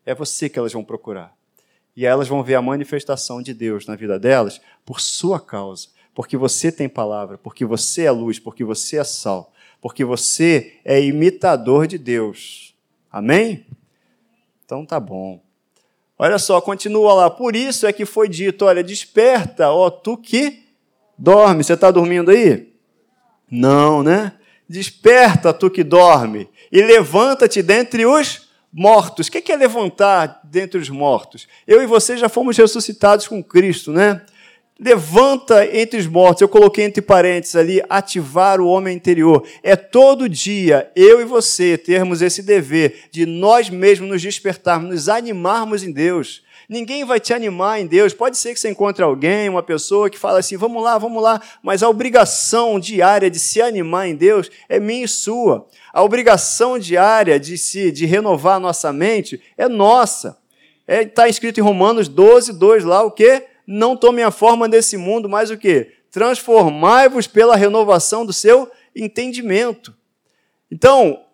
[0.06, 1.34] É você que elas vão procurar.
[1.96, 5.88] E elas vão ver a manifestação de Deus na vida delas por sua causa.
[6.14, 11.00] Porque você tem palavra, porque você é luz, porque você é sal, porque você é
[11.02, 12.74] imitador de Deus.
[13.10, 13.66] Amém?
[14.64, 15.42] Então tá bom.
[16.18, 17.30] Olha só, continua lá.
[17.30, 20.63] Por isso é que foi dito: olha, desperta, ó tu que
[21.18, 22.72] Dorme, você está dormindo aí?
[23.50, 24.32] Não, né?
[24.68, 29.28] Desperta, tu que dorme, e levanta-te dentre os mortos.
[29.28, 31.46] O que é levantar dentre os mortos?
[31.66, 34.22] Eu e você já fomos ressuscitados com Cristo, né?
[34.80, 36.42] Levanta entre os mortos.
[36.42, 39.46] Eu coloquei entre parênteses ali, ativar o homem interior.
[39.62, 45.08] É todo dia, eu e você, termos esse dever de nós mesmos nos despertarmos, nos
[45.08, 46.42] animarmos em Deus.
[46.68, 48.14] Ninguém vai te animar em Deus.
[48.14, 51.40] Pode ser que você encontre alguém, uma pessoa que fala assim: vamos lá, vamos lá,
[51.62, 55.66] mas a obrigação diária de se animar em Deus é minha e sua.
[55.92, 60.38] A obrigação diária de se de renovar a nossa mente é nossa.
[60.86, 63.44] Está é, tá escrito em Romanos 12, 2 lá o que?
[63.66, 65.92] Não tome a forma desse mundo, mas o que?
[66.10, 69.94] Transformai-vos pela renovação do seu entendimento.
[70.70, 71.24] Então,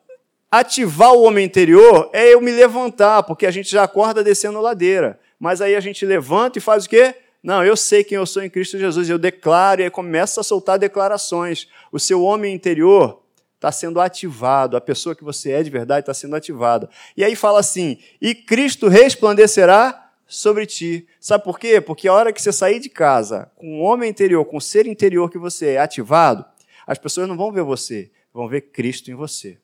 [0.51, 4.61] Ativar o homem interior é eu me levantar, porque a gente já acorda descendo a
[4.61, 5.20] ladeira.
[5.41, 7.15] Mas aí a gente levanta e faz o quê?
[7.43, 10.45] Não, eu sei quem eu sou em Cristo Jesus, eu declaro e aí começa a
[10.45, 11.67] soltar declarações.
[11.91, 13.23] O seu homem interior
[13.55, 16.91] está sendo ativado, a pessoa que você é de verdade está sendo ativada.
[17.17, 21.09] E aí fala assim: e Cristo resplandecerá sobre ti.
[21.19, 21.81] Sabe por quê?
[21.81, 24.87] Porque a hora que você sair de casa com o homem interior, com o ser
[24.87, 26.45] interior que você é ativado,
[26.87, 29.59] as pessoas não vão ver você, vão ver Cristo em você.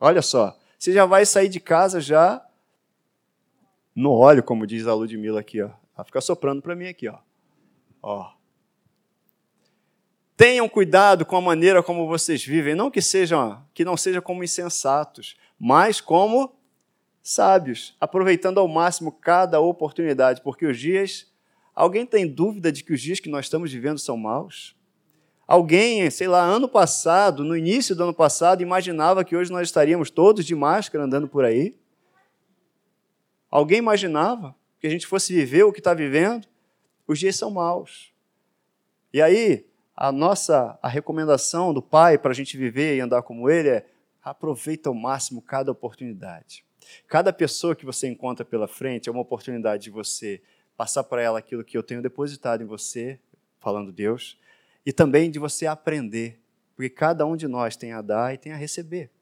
[0.00, 2.43] Olha só, você já vai sair de casa já
[3.94, 5.70] no óleo, como diz a Ludmilla aqui, ó.
[5.96, 7.18] Ela fica soprando para mim aqui, ó.
[8.02, 8.32] Ó.
[10.36, 14.42] Tenham cuidado com a maneira como vocês vivem, não que sejam, que não seja como
[14.42, 16.56] insensatos, mas como
[17.22, 21.32] sábios, aproveitando ao máximo cada oportunidade, porque os dias
[21.74, 24.76] Alguém tem dúvida de que os dias que nós estamos vivendo são maus?
[25.46, 30.08] Alguém, sei lá, ano passado, no início do ano passado, imaginava que hoje nós estaríamos
[30.08, 31.76] todos de máscara andando por aí?
[33.54, 36.44] Alguém imaginava que a gente fosse viver o que está vivendo?
[37.06, 38.12] Os dias são maus.
[39.12, 39.64] E aí,
[39.94, 43.86] a nossa a recomendação do Pai para a gente viver e andar como Ele é
[44.20, 46.64] aproveita ao máximo cada oportunidade.
[47.06, 50.42] Cada pessoa que você encontra pela frente é uma oportunidade de você
[50.76, 53.20] passar para ela aquilo que eu tenho depositado em você,
[53.60, 54.36] falando Deus,
[54.84, 56.40] e também de você aprender,
[56.74, 59.12] porque cada um de nós tem a dar e tem a receber.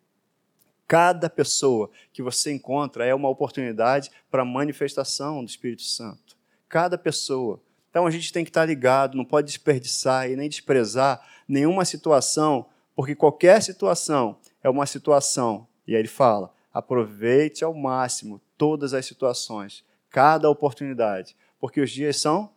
[0.87, 6.37] Cada pessoa que você encontra é uma oportunidade para a manifestação do Espírito Santo.
[6.69, 7.61] Cada pessoa.
[7.91, 12.67] Então a gente tem que estar ligado, não pode desperdiçar e nem desprezar nenhuma situação,
[12.95, 15.67] porque qualquer situação é uma situação.
[15.87, 22.21] E aí ele fala: aproveite ao máximo todas as situações, cada oportunidade, porque os dias
[22.21, 22.51] são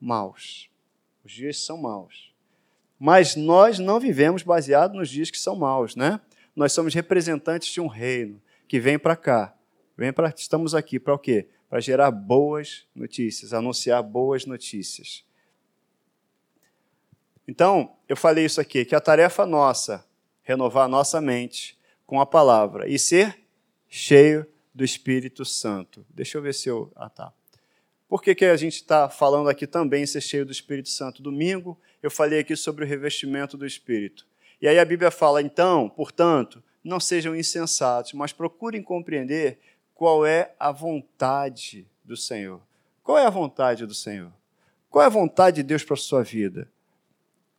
[0.00, 0.68] maus.
[1.24, 2.32] Os dias são maus.
[2.98, 6.20] Mas nós não vivemos baseado nos dias que são maus, né?
[6.60, 9.56] Nós somos representantes de um reino que vem para cá.
[9.96, 11.48] Vem para estamos aqui para o quê?
[11.70, 15.24] Para gerar boas notícias, anunciar boas notícias.
[17.48, 20.06] Então, eu falei isso aqui, que a tarefa nossa,
[20.42, 23.40] renovar a nossa mente com a palavra e ser
[23.88, 26.04] cheio do Espírito Santo.
[26.10, 26.92] Deixa eu ver se eu.
[26.94, 27.32] Ah, tá.
[28.06, 31.22] Por que, que a gente está falando aqui também ser cheio do Espírito Santo?
[31.22, 34.28] Domingo eu falei aqui sobre o revestimento do Espírito.
[34.60, 39.58] E aí a Bíblia fala, então, portanto, não sejam insensatos, mas procurem compreender
[39.94, 42.60] qual é a vontade do Senhor.
[43.02, 44.32] Qual é a vontade do Senhor?
[44.88, 46.68] Qual é a vontade de Deus para a sua vida?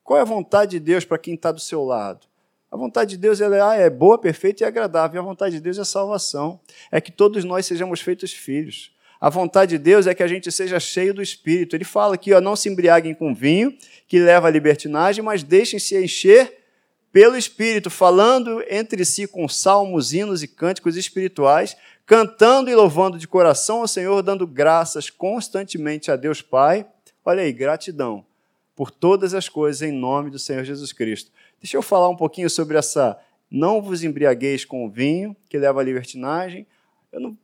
[0.03, 2.27] Qual é a vontade de Deus para quem está do seu lado?
[2.71, 5.17] A vontade de Deus ela é boa, perfeita e agradável.
[5.17, 6.59] E a vontade de Deus é salvação.
[6.91, 8.95] É que todos nós sejamos feitos filhos.
[9.19, 11.75] A vontade de Deus é que a gente seja cheio do Espírito.
[11.75, 13.77] Ele fala aqui, ó, não se embriaguem com vinho,
[14.07, 16.60] que leva à libertinagem, mas deixem-se encher
[17.11, 23.27] pelo Espírito, falando entre si com salmos, hinos e cânticos espirituais, cantando e louvando de
[23.27, 26.85] coração ao Senhor, dando graças constantemente a Deus Pai.
[27.23, 28.25] Olha aí, gratidão
[28.75, 31.31] por todas as coisas em nome do Senhor Jesus Cristo.
[31.61, 35.81] Deixa eu falar um pouquinho sobre essa não vos embriagueis com o vinho, que leva
[35.81, 36.65] à libertinagem.
[37.11, 37.37] Não,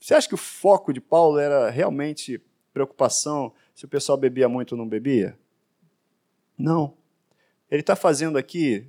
[0.00, 2.40] você acha que o foco de Paulo era realmente
[2.72, 5.36] preocupação se o pessoal bebia muito ou não bebia?
[6.56, 6.94] Não.
[7.72, 8.86] Ele está fazendo aqui,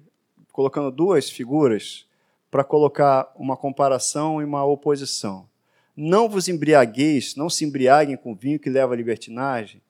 [0.52, 2.06] colocando duas figuras
[2.52, 5.48] para colocar uma comparação e uma oposição.
[5.96, 9.82] Não vos embriagueis, não se embriaguem com vinho que leva à libertinagem.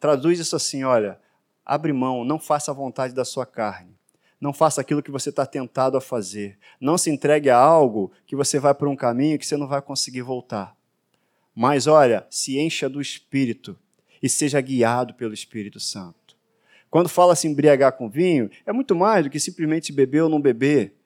[0.00, 1.20] Traduz isso assim: olha,
[1.64, 3.96] abre mão, não faça a vontade da sua carne.
[4.40, 6.58] Não faça aquilo que você está tentado a fazer.
[6.80, 9.80] Não se entregue a algo que você vai por um caminho que você não vai
[9.80, 10.76] conseguir voltar.
[11.54, 13.78] Mas olha, se encha do Espírito
[14.20, 16.19] e seja guiado pelo Espírito Santo.
[16.90, 20.40] Quando fala se embriagar com vinho, é muito mais do que simplesmente beber ou não
[20.40, 20.96] beber.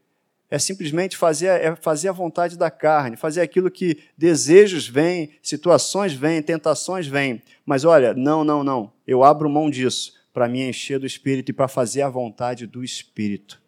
[0.50, 6.14] É simplesmente fazer, é fazer a vontade da carne, fazer aquilo que desejos vêm, situações
[6.14, 7.42] vêm, tentações vêm.
[7.66, 8.92] Mas olha, não, não, não.
[9.06, 12.82] Eu abro mão disso para me encher do Espírito e para fazer a vontade do
[12.82, 13.62] Espírito.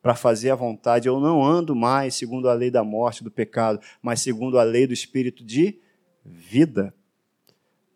[0.00, 3.80] Para fazer a vontade, eu não ando mais segundo a lei da morte, do pecado,
[4.00, 5.80] mas segundo a lei do Espírito de
[6.24, 6.94] vida.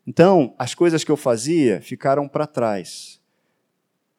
[0.05, 3.20] Então, as coisas que eu fazia ficaram para trás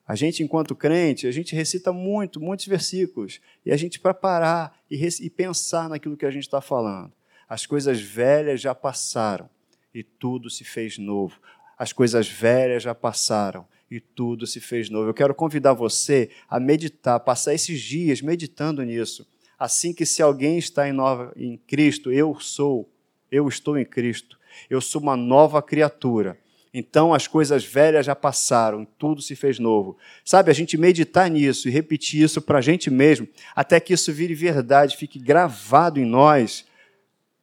[0.07, 4.77] a gente, enquanto crente, a gente recita muito, muitos versículos, e a gente para parar
[4.91, 7.13] e, e pensar naquilo que a gente está falando.
[7.49, 9.49] As coisas velhas já passaram
[9.95, 11.39] e tudo se fez novo.
[11.79, 15.09] As coisas velhas já passaram e tudo se fez novo.
[15.09, 19.27] Eu quero convidar você a meditar, passar esses dias meditando nisso.
[19.59, 22.91] Assim que se alguém está em, nova, em Cristo, eu sou,
[23.31, 24.39] eu estou em Cristo,
[24.69, 26.39] eu sou uma nova criatura.
[26.75, 29.99] Então as coisas velhas já passaram, tudo se fez novo.
[30.25, 34.13] Sabe, a gente meditar nisso e repetir isso para a gente mesmo, até que isso
[34.13, 36.65] vire verdade, fique gravado em nós,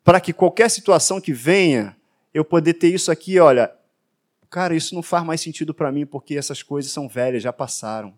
[0.04, 1.96] para que qualquer situação que venha,
[2.34, 3.72] eu poder ter isso aqui, olha,
[4.50, 8.14] cara, isso não faz mais sentido para mim porque essas coisas são velhas, já passaram.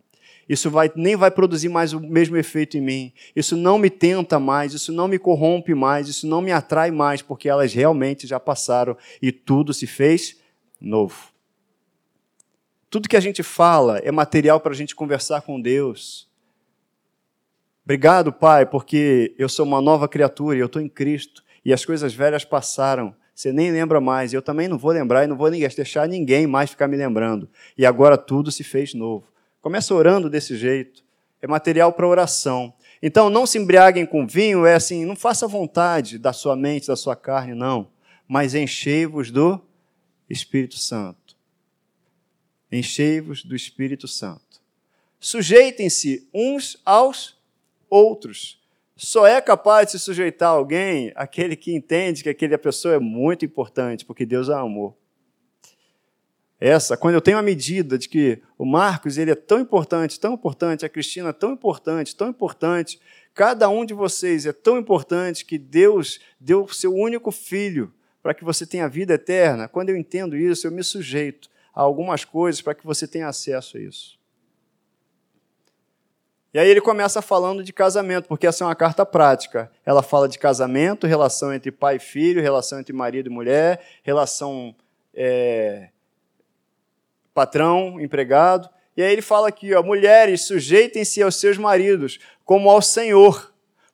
[0.48, 3.14] Isso vai, nem vai produzir mais o mesmo efeito em mim.
[3.36, 7.22] Isso não me tenta mais, isso não me corrompe mais, isso não me atrai mais,
[7.22, 10.41] porque elas realmente já passaram e tudo se fez
[10.82, 11.32] novo.
[12.90, 16.30] Tudo que a gente fala é material para a gente conversar com Deus.
[17.86, 21.86] Obrigado, Pai, porque eu sou uma nova criatura e eu estou em Cristo e as
[21.86, 23.16] coisas velhas passaram.
[23.34, 26.72] Você nem lembra mais, eu também não vou lembrar e não vou deixar ninguém mais
[26.72, 27.50] ficar me lembrando.
[27.78, 29.26] E agora tudo se fez novo.
[29.62, 31.04] Começa orando desse jeito.
[31.42, 32.74] É material para oração.
[33.02, 36.96] Então não se embriaguem com vinho, é assim, não faça vontade da sua mente, da
[36.96, 37.88] sua carne, não.
[38.28, 39.60] Mas enchei-vos do
[40.32, 41.36] Espírito Santo.
[42.72, 44.62] Enchei-vos do Espírito Santo.
[45.20, 47.38] Sujeitem-se uns aos
[47.90, 48.60] outros.
[48.96, 53.44] Só é capaz de se sujeitar alguém aquele que entende que aquela pessoa é muito
[53.44, 54.98] importante, porque Deus a amou.
[56.60, 60.36] Essa, quando eu tenho a medida de que o Marcos ele é tão importante, tão
[60.36, 63.00] importante, a Cristina é tão importante, tão importante,
[63.34, 67.92] cada um de vocês é tão importante que Deus deu o seu único filho
[68.22, 72.24] para que você tenha vida eterna, quando eu entendo isso, eu me sujeito a algumas
[72.24, 74.20] coisas para que você tenha acesso a isso.
[76.54, 79.72] E aí ele começa falando de casamento, porque essa é uma carta prática.
[79.86, 84.76] Ela fala de casamento, relação entre pai e filho, relação entre marido e mulher, relação
[85.14, 85.90] é,
[87.34, 88.70] patrão, empregado.
[88.98, 93.51] E aí ele fala aqui, ó, mulheres, sujeitem-se aos seus maridos, como ao Senhor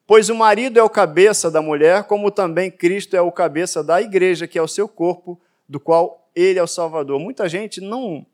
[0.07, 4.01] Pois o marido é o cabeça da mulher, como também Cristo é o cabeça da
[4.01, 5.37] igreja, que é o seu corpo,
[5.67, 7.19] do qual ele é o Salvador.
[7.19, 8.25] Muita gente não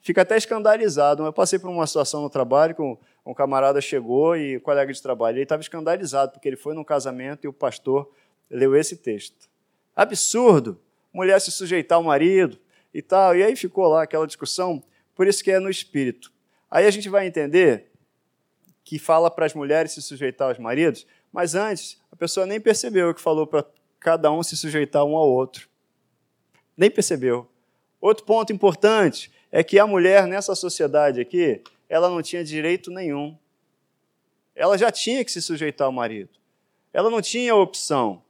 [0.00, 1.24] fica até escandalizado.
[1.24, 2.96] Eu passei por uma situação no trabalho com
[3.26, 6.84] um camarada chegou e um colega de trabalho, ele estava escandalizado porque ele foi num
[6.84, 8.08] casamento e o pastor
[8.48, 9.48] leu esse texto.
[9.96, 10.80] Absurdo!
[11.12, 12.56] Mulher se sujeitar ao marido
[12.94, 13.34] e tal.
[13.34, 14.80] E aí ficou lá aquela discussão,
[15.12, 16.30] por isso que é no espírito.
[16.70, 17.90] Aí a gente vai entender
[18.86, 23.12] que fala para as mulheres se sujeitar aos maridos, mas antes, a pessoa nem percebeu
[23.12, 23.66] que falou para
[23.98, 25.68] cada um se sujeitar um ao outro.
[26.76, 27.48] Nem percebeu.
[28.00, 33.36] Outro ponto importante é que a mulher nessa sociedade aqui, ela não tinha direito nenhum.
[34.54, 36.30] Ela já tinha que se sujeitar ao marido.
[36.92, 38.22] Ela não tinha opção.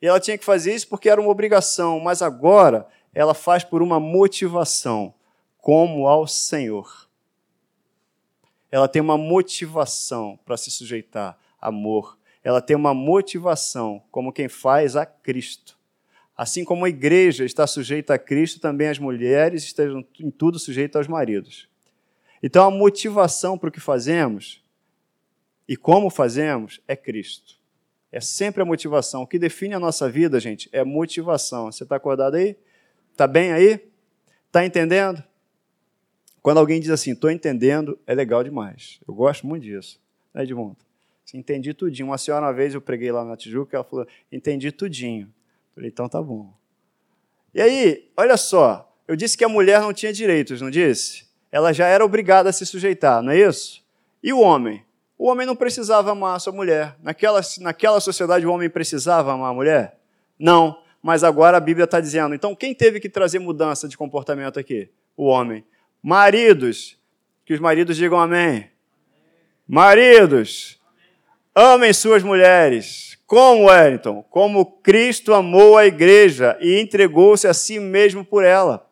[0.00, 3.82] E ela tinha que fazer isso porque era uma obrigação, mas agora ela faz por
[3.82, 5.12] uma motivação,
[5.58, 7.07] como ao Senhor.
[8.70, 12.18] Ela tem uma motivação para se sujeitar, amor.
[12.44, 15.76] Ela tem uma motivação como quem faz a Cristo.
[16.36, 21.00] Assim como a igreja está sujeita a Cristo, também as mulheres estejam em tudo sujeitas
[21.00, 21.68] aos maridos.
[22.42, 24.62] Então a motivação para o que fazemos
[25.68, 27.58] e como fazemos é Cristo.
[28.10, 29.22] É sempre a motivação.
[29.22, 31.70] O que define a nossa vida, gente, é motivação.
[31.70, 32.56] Você está acordado aí?
[33.12, 33.80] Está bem aí?
[34.46, 35.22] Está entendendo?
[36.48, 38.98] Quando alguém diz assim, estou entendendo, é legal demais.
[39.06, 40.00] Eu gosto muito disso.
[40.32, 40.78] Né, Edmundo?
[41.34, 42.08] Entendi tudinho.
[42.08, 45.30] Uma senhora, uma vez, eu preguei lá na Tijuca, ela falou, entendi tudinho.
[45.74, 46.50] Falei, então tá bom.
[47.52, 51.26] E aí, olha só, eu disse que a mulher não tinha direitos, não disse?
[51.52, 53.84] Ela já era obrigada a se sujeitar, não é isso?
[54.22, 54.82] E o homem?
[55.18, 56.96] O homem não precisava amar a sua mulher.
[57.02, 59.98] Naquela, naquela sociedade, o homem precisava amar a mulher?
[60.38, 60.82] Não.
[61.02, 62.34] Mas agora a Bíblia está dizendo.
[62.34, 64.88] Então, quem teve que trazer mudança de comportamento aqui?
[65.14, 65.62] O homem.
[66.02, 66.98] Maridos,
[67.44, 68.70] que os maridos digam amém.
[69.66, 70.80] Maridos,
[71.54, 73.18] amem suas mulheres.
[73.26, 74.22] Como, Wellington?
[74.30, 78.87] Como Cristo amou a igreja e entregou-se a si mesmo por ela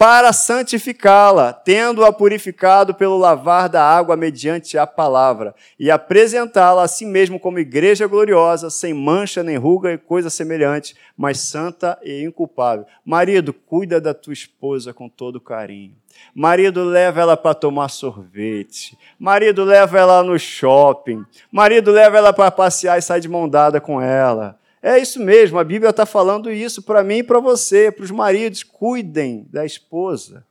[0.00, 7.04] para santificá-la, tendo-a purificado pelo lavar da água mediante a palavra, e apresentá-la a si
[7.04, 12.86] mesmo como igreja gloriosa, sem mancha nem ruga e coisa semelhante, mas santa e inculpável.
[13.04, 15.94] Marido, cuida da tua esposa com todo carinho.
[16.34, 18.96] Marido, leva ela para tomar sorvete.
[19.18, 21.26] Marido, leva ela no shopping.
[21.52, 24.58] Marido, leva ela para passear e sai de mão dada com ela.
[24.82, 28.10] É isso mesmo, a Bíblia está falando isso para mim e para você, para os
[28.10, 28.62] maridos.
[28.62, 30.46] Cuidem da esposa.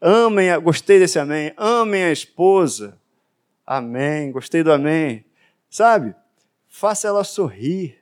[0.00, 0.58] Amem, a...
[0.58, 1.52] gostei desse amém.
[1.56, 2.98] Amem a esposa.
[3.64, 5.24] Amém, gostei do amém.
[5.70, 6.14] Sabe?
[6.66, 7.98] Faça ela sorrir.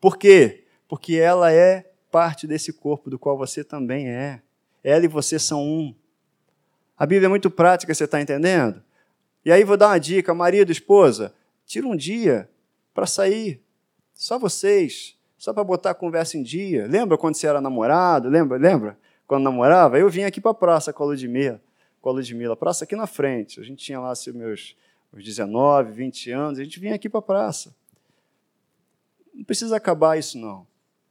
[0.00, 0.64] Por quê?
[0.88, 4.40] Porque ela é parte desse corpo do qual você também é.
[4.82, 5.94] Ela e você são um.
[6.96, 8.82] A Bíblia é muito prática, você está entendendo?
[9.44, 12.48] E aí vou dar uma dica, marido, esposa, tira um dia
[12.94, 13.62] para sair,
[14.16, 16.86] só vocês, só para botar a conversa em dia.
[16.86, 18.30] Lembra quando você era namorado?
[18.30, 18.56] Lembra?
[18.56, 18.98] Lembra?
[19.26, 19.98] Quando namorava?
[19.98, 21.60] Eu vinha aqui para a praça com a Ludmilla,
[22.00, 23.60] com a Ludmilla, praça aqui na frente.
[23.60, 24.74] A gente tinha lá assim, meus,
[25.12, 27.76] meus 19, 20 anos, a gente vinha aqui para a praça.
[29.34, 30.66] Não precisa acabar isso, não.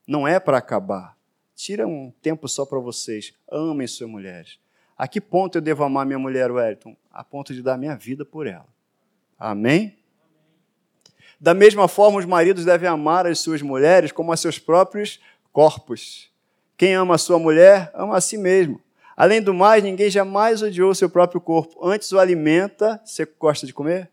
[0.08, 1.16] Não é para acabar.
[1.56, 3.34] Tira um tempo só para vocês.
[3.48, 4.60] Amem suas mulheres.
[4.98, 6.98] A que ponto eu devo amar minha mulher, Wellington?
[7.12, 8.68] A ponto de dar minha vida por ela.
[9.38, 9.96] Amém?
[11.46, 15.20] Da mesma forma, os maridos devem amar as suas mulheres como a seus próprios
[15.54, 16.28] corpos.
[16.76, 18.82] Quem ama a sua mulher, ama a si mesmo.
[19.16, 21.88] Além do mais, ninguém jamais odiou seu próprio corpo.
[21.88, 23.00] Antes o alimenta.
[23.06, 24.10] Você gosta de comer?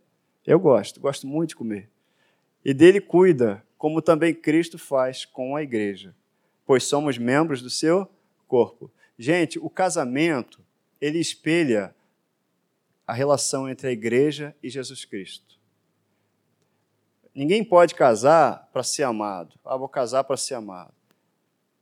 [0.47, 1.89] Eu gosto, gosto muito de comer.
[2.63, 6.15] E dele cuida, como também Cristo faz com a igreja,
[6.67, 8.07] pois somos membros do seu
[8.47, 8.91] corpo.
[9.19, 10.61] Gente, o casamento,
[11.01, 11.95] ele espelha
[13.07, 15.62] a relação entre a igreja e Jesus Cristo.
[17.35, 19.55] Ninguém pode casar para ser amado.
[19.65, 20.93] Ah, vou casar para ser amado.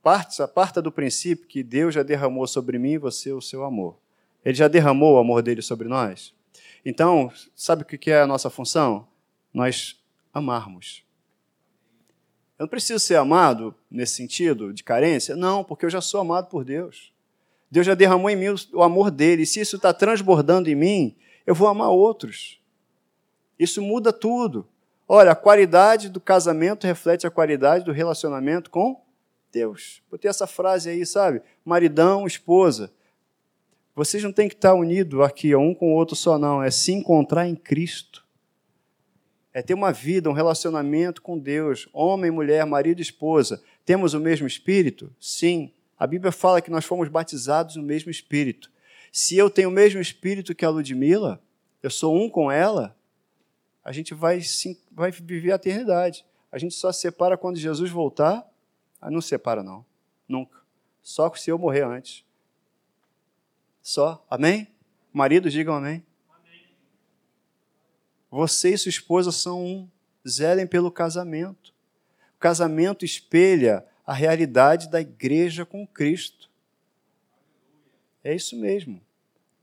[0.02, 3.98] Parta, parta do princípio que Deus já derramou sobre mim e você o seu amor.
[4.44, 6.34] Ele já derramou o amor dele sobre nós.
[6.84, 9.06] Então, sabe o que é a nossa função?
[9.52, 10.00] Nós
[10.32, 11.04] amarmos.
[12.58, 15.34] Eu não preciso ser amado nesse sentido de carência?
[15.34, 17.12] Não, porque eu já sou amado por Deus.
[17.70, 19.42] Deus já derramou em mim o amor dele.
[19.42, 22.60] E se isso está transbordando em mim, eu vou amar outros.
[23.58, 24.66] Isso muda tudo.
[25.12, 29.02] Olha, a qualidade do casamento reflete a qualidade do relacionamento com
[29.50, 30.00] Deus.
[30.08, 31.42] Botei essa frase aí, sabe?
[31.64, 32.92] Maridão, esposa.
[33.92, 36.62] Vocês não têm que estar unidos aqui, um com o outro só, não.
[36.62, 38.24] É se encontrar em Cristo.
[39.52, 41.88] É ter uma vida, um relacionamento com Deus.
[41.92, 43.60] Homem, mulher, marido, esposa.
[43.84, 45.12] Temos o mesmo espírito?
[45.18, 45.72] Sim.
[45.98, 48.70] A Bíblia fala que nós fomos batizados no mesmo espírito.
[49.10, 51.42] Se eu tenho o mesmo espírito que a Ludmilla,
[51.82, 52.96] eu sou um com ela,
[53.84, 54.40] a gente vai,
[54.92, 56.24] vai viver a eternidade.
[56.52, 58.46] A gente só se separa quando Jesus voltar.
[59.00, 59.84] Ah, não separa, não.
[60.28, 60.58] Nunca.
[61.02, 62.24] Só se eu morrer antes.
[63.82, 64.24] Só.
[64.28, 64.68] Amém?
[65.12, 66.04] Maridos, digam amém.
[66.28, 66.66] amém.
[68.30, 69.88] Você e sua esposa são um.
[70.28, 71.72] Zelem pelo casamento.
[72.36, 76.50] O casamento espelha a realidade da igreja com Cristo.
[78.22, 79.00] É isso mesmo.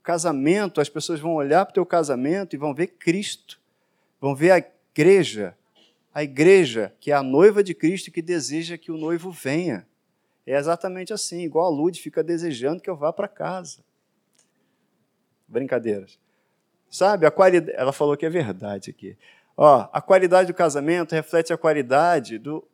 [0.02, 3.57] Casamento, as pessoas vão olhar para o teu casamento e vão ver Cristo
[4.20, 5.56] vão ver a igreja,
[6.12, 9.86] a igreja que é a noiva de Cristo que deseja que o noivo venha.
[10.46, 13.84] É exatamente assim, igual a Lud fica desejando que eu vá para casa.
[15.46, 16.18] Brincadeiras.
[16.90, 19.16] Sabe, a qualidade, ela falou que é verdade aqui.
[19.56, 22.66] Ó, a qualidade do casamento reflete a qualidade do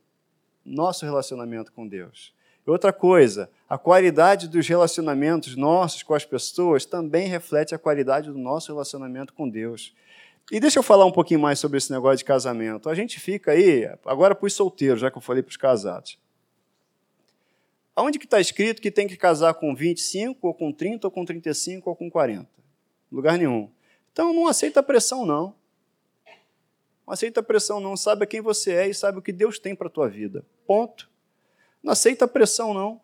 [0.65, 2.33] nosso relacionamento com Deus.
[2.67, 8.39] Outra coisa, a qualidade dos relacionamentos nossos com as pessoas também reflete a qualidade do
[8.39, 9.95] nosso relacionamento com Deus.
[10.51, 12.89] E deixa eu falar um pouquinho mais sobre esse negócio de casamento.
[12.89, 16.19] A gente fica aí, agora para os solteiros, já que eu falei para os casados.
[17.97, 21.25] Aonde que está escrito que tem que casar com 25, ou com 30, ou com
[21.25, 22.49] 35, ou com 40?
[23.11, 23.71] Lugar nenhum.
[24.13, 25.55] Então não aceita pressão, não.
[27.07, 27.97] Não aceita pressão, não.
[27.97, 30.45] Sabe quem você é e sabe o que Deus tem para a tua vida.
[30.67, 31.09] Ponto.
[31.83, 33.01] Não aceita pressão, não.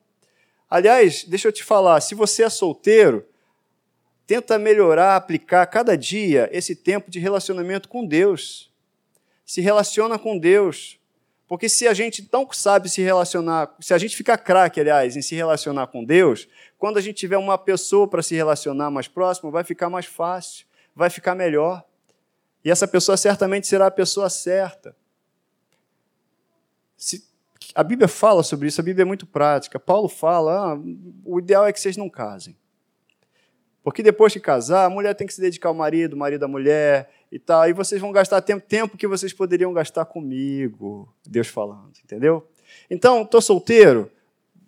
[0.68, 3.26] Aliás, deixa eu te falar, se você é solteiro,
[4.30, 8.70] tenta melhorar, aplicar cada dia esse tempo de relacionamento com Deus.
[9.44, 11.00] Se relaciona com Deus.
[11.48, 15.20] Porque se a gente não sabe se relacionar, se a gente ficar craque, aliás, em
[15.20, 16.46] se relacionar com Deus,
[16.78, 20.64] quando a gente tiver uma pessoa para se relacionar mais próximo, vai ficar mais fácil,
[20.94, 21.84] vai ficar melhor.
[22.64, 24.94] E essa pessoa certamente será a pessoa certa.
[26.96, 27.28] Se,
[27.74, 29.80] a Bíblia fala sobre isso, a Bíblia é muito prática.
[29.80, 30.78] Paulo fala: ah,
[31.24, 32.59] o ideal é que vocês não casem.
[33.82, 36.48] Porque depois de casar, a mulher tem que se dedicar ao marido, o marido à
[36.48, 37.68] mulher, e tal.
[37.68, 42.46] E vocês vão gastar tempo, tempo que vocês poderiam gastar comigo, Deus falando, entendeu?
[42.90, 44.10] Então, estou solteiro,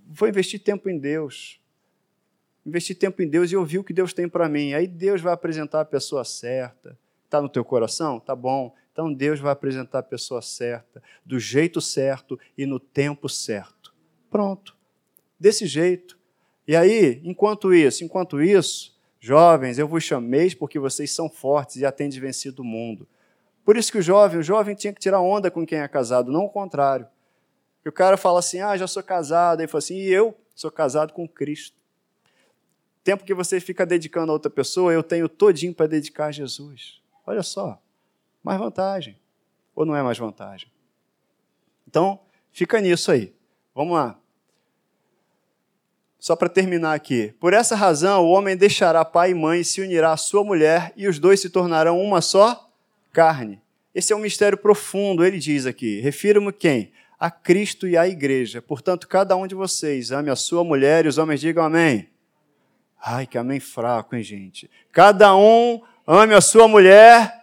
[0.06, 1.60] vou investir tempo em Deus.
[2.64, 4.72] Investir tempo em Deus e ouvir o que Deus tem para mim.
[4.72, 6.96] Aí Deus vai apresentar a pessoa certa.
[7.24, 8.20] Está no teu coração?
[8.20, 8.72] Tá bom.
[8.92, 13.92] Então Deus vai apresentar a pessoa certa, do jeito certo e no tempo certo.
[14.30, 14.76] Pronto.
[15.40, 16.16] Desse jeito.
[16.68, 18.91] E aí, enquanto isso, enquanto isso,
[19.24, 23.06] Jovens, eu vos chamei porque vocês são fortes e atendem vencido o mundo.
[23.64, 26.32] Por isso que o jovem, o jovem tinha que tirar onda com quem é casado,
[26.32, 27.06] não o contrário.
[27.84, 29.60] E o cara fala assim: ah, já sou casado.
[29.60, 31.76] Aí fala assim: e eu sou casado com Cristo.
[33.04, 37.00] Tempo que você fica dedicando a outra pessoa, eu tenho todinho para dedicar a Jesus.
[37.24, 37.80] Olha só,
[38.42, 39.16] mais vantagem.
[39.72, 40.68] Ou não é mais vantagem?
[41.86, 42.18] Então,
[42.50, 43.32] fica nisso aí.
[43.72, 44.18] Vamos lá.
[46.22, 47.34] Só para terminar aqui.
[47.40, 50.92] Por essa razão, o homem deixará pai e mãe e se unirá à sua mulher,
[50.96, 52.70] e os dois se tornarão uma só
[53.12, 53.60] carne.
[53.92, 55.98] Esse é um mistério profundo, ele diz aqui.
[55.98, 56.92] Refiro-me quem?
[57.18, 58.62] A Cristo e à igreja.
[58.62, 62.08] Portanto, cada um de vocês ame a sua mulher e os homens digam amém.
[63.04, 64.70] Ai, que amém fraco, hein, gente?
[64.92, 67.34] Cada um ame a sua mulher.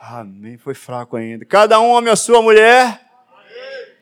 [0.00, 1.44] Amém, foi fraco ainda.
[1.44, 2.98] Cada um ame a sua mulher.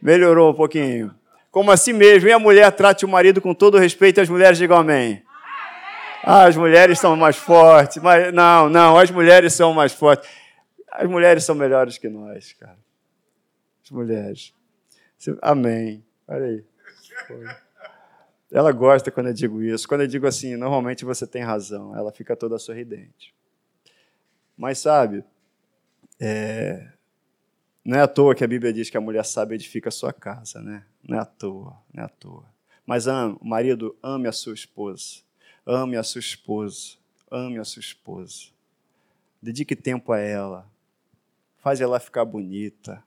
[0.01, 1.19] Melhorou um pouquinho
[1.51, 4.29] como a si mesmo, e a mulher trate o marido com todo respeito, e as
[4.29, 5.23] mulheres digam amém.
[6.23, 10.29] Ah, as mulheres são mais fortes, mas não, não, as mulheres são mais fortes.
[10.91, 12.79] As mulheres são melhores que nós, cara.
[13.83, 14.53] As mulheres.
[15.41, 16.05] Amém.
[16.29, 16.65] Olha aí.
[18.53, 19.89] Ela gosta quando eu digo isso.
[19.89, 21.97] Quando eu digo assim, normalmente você tem razão.
[21.97, 23.35] Ela fica toda sorridente.
[24.57, 25.25] Mas sabe,
[26.21, 26.87] é,
[27.91, 30.13] não é à toa que a Bíblia diz que a mulher sábia edifica a sua
[30.13, 30.87] casa, né?
[31.03, 32.45] Não é à toa, não é à toa.
[32.87, 35.23] Mas ame, o marido ame a sua esposa.
[35.67, 36.99] Ame a sua esposa.
[37.29, 38.45] Ame a sua esposa.
[39.43, 40.71] Dedique tempo a ela.
[41.59, 43.03] Faz ela ficar bonita.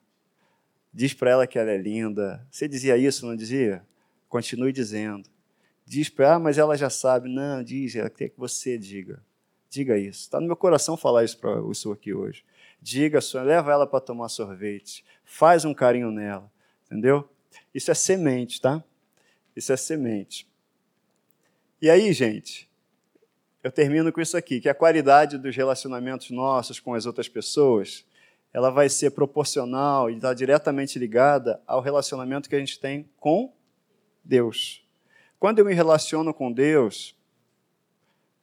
[0.93, 2.45] Diz para ela que ela é linda.
[2.51, 3.85] Você dizia isso, não dizia?
[4.27, 5.29] Continue dizendo.
[5.85, 7.29] Diz para ela, ah, mas ela já sabe.
[7.29, 9.23] Não, diz, ela quer que você diga.
[9.69, 10.23] Diga isso.
[10.23, 12.43] Está no meu coração falar isso para isso aqui hoje.
[12.83, 15.05] Diga, leva ela para tomar sorvete.
[15.23, 16.51] Faz um carinho nela.
[16.85, 17.29] Entendeu?
[17.73, 18.83] Isso é semente, tá?
[19.55, 20.45] Isso é semente.
[21.81, 22.69] E aí, gente,
[23.63, 28.05] eu termino com isso aqui, que a qualidade dos relacionamentos nossos com as outras pessoas,
[28.51, 33.53] ela vai ser proporcional e está diretamente ligada ao relacionamento que a gente tem com
[34.21, 34.85] Deus.
[35.39, 37.15] Quando eu me relaciono com Deus,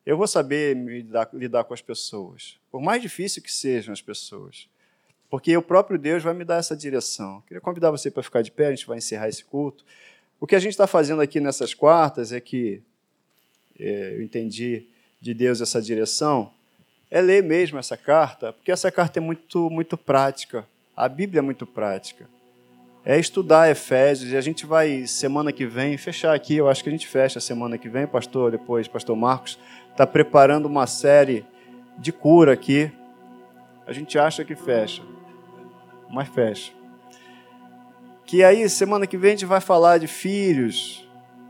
[0.04, 4.68] eu vou saber lidar, lidar com as pessoas, por mais difícil que sejam as pessoas.
[5.28, 7.40] Porque o próprio Deus vai me dar essa direção.
[7.46, 9.84] Queria convidar você para ficar de pé, a gente vai encerrar esse culto.
[10.40, 12.82] O que a gente está fazendo aqui nessas quartas é que
[13.78, 14.86] é, eu entendi
[15.20, 16.52] de Deus essa direção,
[17.10, 20.66] é ler mesmo essa carta, porque essa carta é muito, muito prática.
[20.96, 22.28] A Bíblia é muito prática.
[23.04, 26.90] É estudar Efésios, e a gente vai, semana que vem, fechar aqui, eu acho que
[26.90, 29.58] a gente fecha semana que vem, pastor, depois, pastor Marcos,
[29.90, 31.44] está preparando uma série
[31.98, 32.90] de cura aqui.
[33.86, 35.02] A gente acha que fecha
[36.10, 36.72] mas fecha.
[38.24, 41.08] Que aí, semana que vem, a gente vai falar de filhos.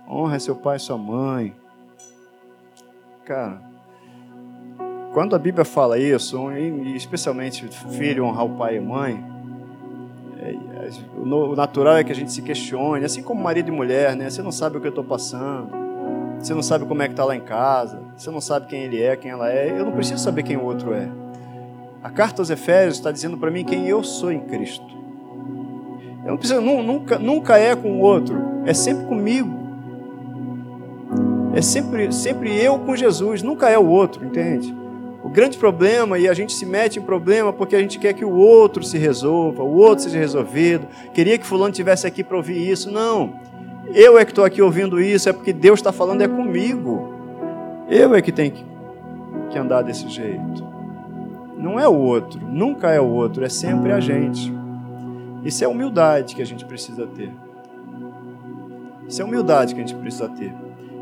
[0.08, 1.54] Honra seu pai e sua mãe.
[3.24, 3.62] Cara,
[5.12, 6.50] quando a Bíblia fala isso,
[6.94, 9.24] especialmente filho honrar o pai e mãe,
[10.38, 14.16] é, é, o natural é que a gente se questione, assim como marido e mulher,
[14.16, 14.28] né?
[14.28, 15.68] Você não sabe o que eu estou passando,
[16.40, 19.00] você não sabe como é que está lá em casa, você não sabe quem ele
[19.00, 19.78] é, quem ela é.
[19.78, 21.08] Eu não preciso saber quem o outro é.
[22.02, 24.98] A carta aos Efésios está dizendo para mim quem eu sou em Cristo.
[26.24, 29.60] Eu não preciso, nunca, nunca é com o outro, é sempre comigo.
[31.52, 34.74] É sempre, sempre eu com Jesus, nunca é o outro, entende?
[35.22, 38.24] O grande problema, e a gente se mete em problema porque a gente quer que
[38.24, 40.86] o outro se resolva, o outro seja resolvido.
[41.12, 42.90] Queria que fulano tivesse aqui para ouvir isso.
[42.90, 43.34] Não.
[43.94, 47.12] Eu é que estou aqui ouvindo isso, é porque Deus está falando é comigo.
[47.88, 48.52] Eu é que tenho
[49.50, 50.64] que, andar desse jeito.
[51.58, 54.52] Não é o outro, nunca é o outro, é sempre a gente.
[55.44, 57.32] Isso é humildade que a gente precisa ter.
[59.08, 60.54] Isso é humildade que a gente precisa ter.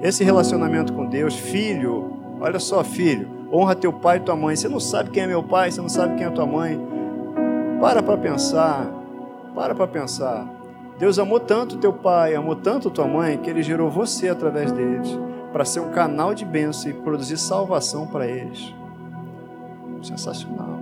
[0.03, 4.57] Esse relacionamento com Deus, filho, olha só, filho, honra teu pai e tua mãe.
[4.57, 6.81] Você não sabe quem é meu pai, você não sabe quem é tua mãe.
[7.81, 8.91] Para para pensar,
[9.55, 10.58] para para pensar.
[10.99, 15.09] Deus amou tanto teu pai, amou tanto tua mãe, que ele gerou você através deles,
[15.53, 18.75] para ser um canal de bênção e produzir salvação para eles.
[20.03, 20.81] Sensacional.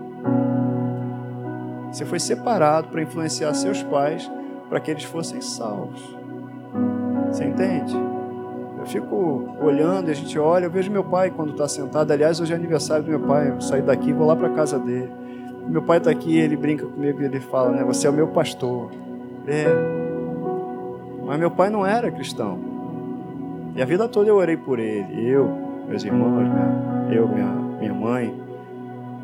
[1.92, 4.30] Você foi separado para influenciar seus pais
[4.68, 6.16] para que eles fossem salvos.
[7.30, 7.94] Você entende?
[8.78, 12.10] Eu fico olhando, a gente olha, eu vejo meu pai quando está sentado.
[12.10, 13.50] Aliás, hoje é aniversário do meu pai.
[13.50, 15.10] Eu saí daqui, vou lá para casa dele.
[15.66, 17.84] Meu pai está aqui, ele brinca comigo e ele fala, né?
[17.84, 18.90] Você é o meu pastor.
[19.46, 20.05] É.
[21.26, 22.58] Mas meu pai não era cristão.
[23.74, 25.28] E a vida toda eu orei por ele.
[25.28, 25.50] Eu,
[25.88, 27.46] meus irmãos, minha, eu, minha,
[27.80, 28.34] minha mãe.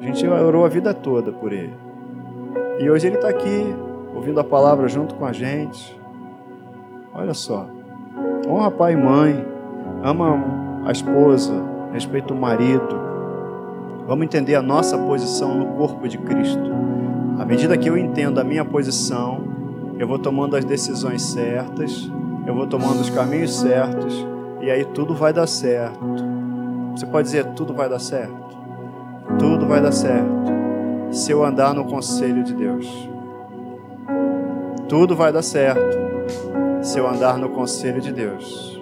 [0.01, 1.75] A gente orou a vida toda por ele.
[2.81, 3.75] E hoje ele está aqui,
[4.15, 5.99] ouvindo a palavra junto com a gente.
[7.15, 7.69] Olha só.
[8.47, 9.53] Honra pai e mãe
[10.03, 11.55] ama a esposa,
[11.93, 13.01] respeita o marido.
[14.07, 16.73] Vamos entender a nossa posição no corpo de Cristo.
[17.39, 19.42] À medida que eu entendo a minha posição,
[20.03, 22.11] eu vou tomando as decisões certas,
[22.47, 24.27] eu vou tomando os caminhos certos,
[24.61, 25.99] e aí tudo vai dar certo.
[26.97, 28.57] Você pode dizer: tudo vai dar certo?
[29.39, 30.53] Tudo vai dar certo
[31.11, 33.09] se eu andar no conselho de Deus.
[34.89, 35.99] Tudo vai dar certo
[36.83, 38.73] se eu andar no conselho de Deus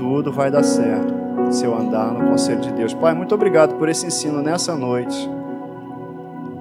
[0.00, 1.12] tudo vai dar certo
[1.50, 2.94] se eu andar no conselho de Deus.
[2.94, 5.30] Pai, muito obrigado por esse ensino nessa noite.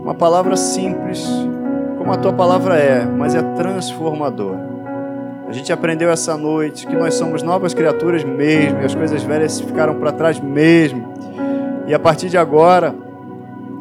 [0.02, 1.26] Uma palavra simples,
[2.10, 4.68] como a tua palavra é, mas é transformadora.
[5.48, 9.62] A gente aprendeu essa noite que nós somos novas criaturas mesmo, e as coisas velhas
[9.62, 11.14] ficaram para trás mesmo.
[11.86, 12.96] E a partir de agora,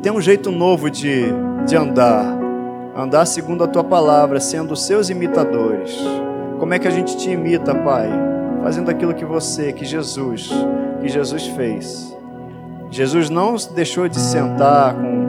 [0.02, 1.24] tem um jeito novo de,
[1.66, 2.38] de andar.
[2.94, 5.98] Andar segundo a tua palavra, sendo seus imitadores.
[6.58, 8.10] Como é que a gente te imita, Pai?
[8.62, 10.50] fazendo aquilo que você, que Jesus,
[11.00, 12.14] que Jesus fez.
[12.90, 15.27] Jesus não deixou de sentar com,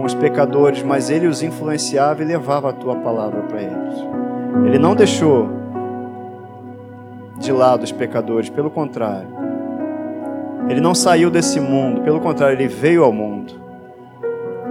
[0.00, 3.94] com os pecadores, mas ele os influenciava e levava a tua palavra para eles.
[4.64, 5.50] Ele não deixou
[7.38, 9.28] de lado os pecadores, pelo contrário.
[10.70, 13.52] Ele não saiu desse mundo, pelo contrário, ele veio ao mundo.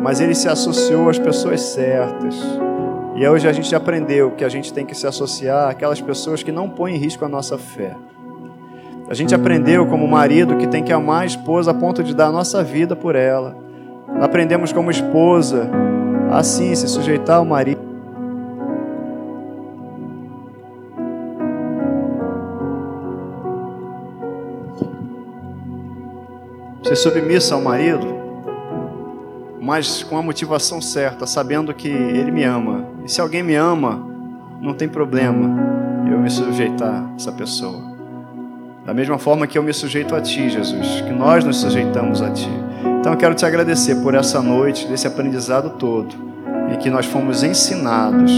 [0.01, 2.35] Mas ele se associou às pessoas certas
[3.15, 6.51] e hoje a gente aprendeu que a gente tem que se associar àquelas pessoas que
[6.51, 7.95] não põem em risco a nossa fé.
[9.07, 12.27] A gente aprendeu como marido que tem que amar a esposa a ponto de dar
[12.27, 13.68] a nossa vida por ela.
[14.21, 15.69] Aprendemos como esposa
[16.31, 17.81] assim se sujeitar ao marido.
[26.83, 28.19] Ser submissa ao marido
[29.69, 32.85] mas com a motivação certa, sabendo que Ele me ama.
[33.05, 34.03] E se alguém me ama,
[34.59, 35.47] não tem problema
[36.11, 37.79] eu me sujeitar a essa pessoa.
[38.83, 42.31] Da mesma forma que eu me sujeito a Ti, Jesus, que nós nos sujeitamos a
[42.31, 42.49] Ti.
[42.99, 46.13] Então eu quero te agradecer por essa noite, desse aprendizado todo,
[46.69, 48.29] em que nós fomos ensinados,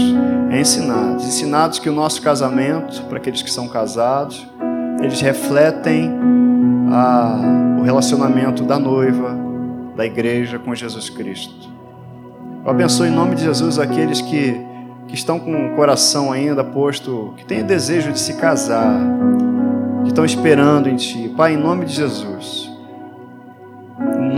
[0.52, 4.46] ensinados, ensinados que o nosso casamento, para aqueles que são casados,
[5.02, 6.16] eles refletem
[6.92, 7.40] a,
[7.80, 9.36] o relacionamento da noiva,
[9.96, 11.68] da igreja com Jesus Cristo.
[12.64, 14.64] Eu abençoe em nome de Jesus aqueles que,
[15.08, 18.96] que estão com o coração ainda posto, que têm desejo de se casar,
[20.02, 21.34] que estão esperando em Ti.
[21.36, 22.71] Pai, em nome de Jesus.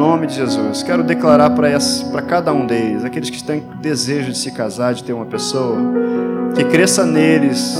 [0.06, 0.82] Nome de Jesus.
[0.82, 5.14] Quero declarar para cada um deles, aqueles que têm desejo de se casar, de ter
[5.14, 5.78] uma pessoa,
[6.54, 7.74] que cresça neles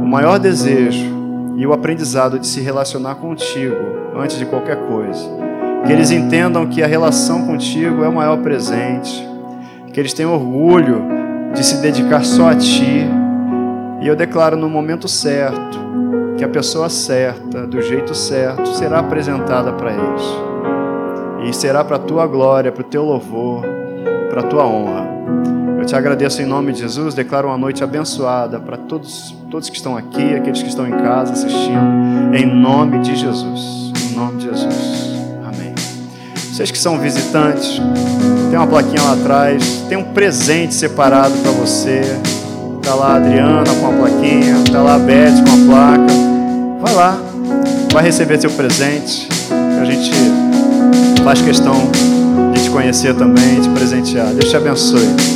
[0.00, 1.12] o maior desejo
[1.56, 3.74] e o aprendizado de se relacionar contigo
[4.16, 5.28] antes de qualquer coisa
[5.84, 9.28] que eles entendam que a relação contigo é o maior presente,
[9.92, 11.02] que eles tenham orgulho
[11.52, 13.08] de se dedicar só a ti.
[14.00, 15.80] E eu declaro no momento certo
[16.38, 20.55] que a pessoa certa, do jeito certo, será apresentada para eles.
[21.48, 23.62] E será para a tua glória, para o teu louvor,
[24.28, 25.06] para a tua honra.
[25.78, 29.76] Eu te agradeço em nome de Jesus, declaro uma noite abençoada para todos, todos que
[29.76, 33.92] estão aqui, aqueles que estão em casa assistindo, em nome de Jesus.
[34.10, 35.06] Em nome de Jesus.
[36.56, 37.78] Vocês que são visitantes,
[38.48, 42.00] tem uma plaquinha lá atrás, tem um presente separado para você.
[42.80, 46.14] Está lá a Adriana com a plaquinha, está lá a Beth com a placa.
[46.80, 47.18] Vai lá,
[47.92, 49.28] vai receber seu presente.
[49.78, 50.10] A gente
[51.26, 51.90] faz questão
[52.54, 54.32] de te conhecer também, te presentear.
[54.32, 55.35] Deus te abençoe.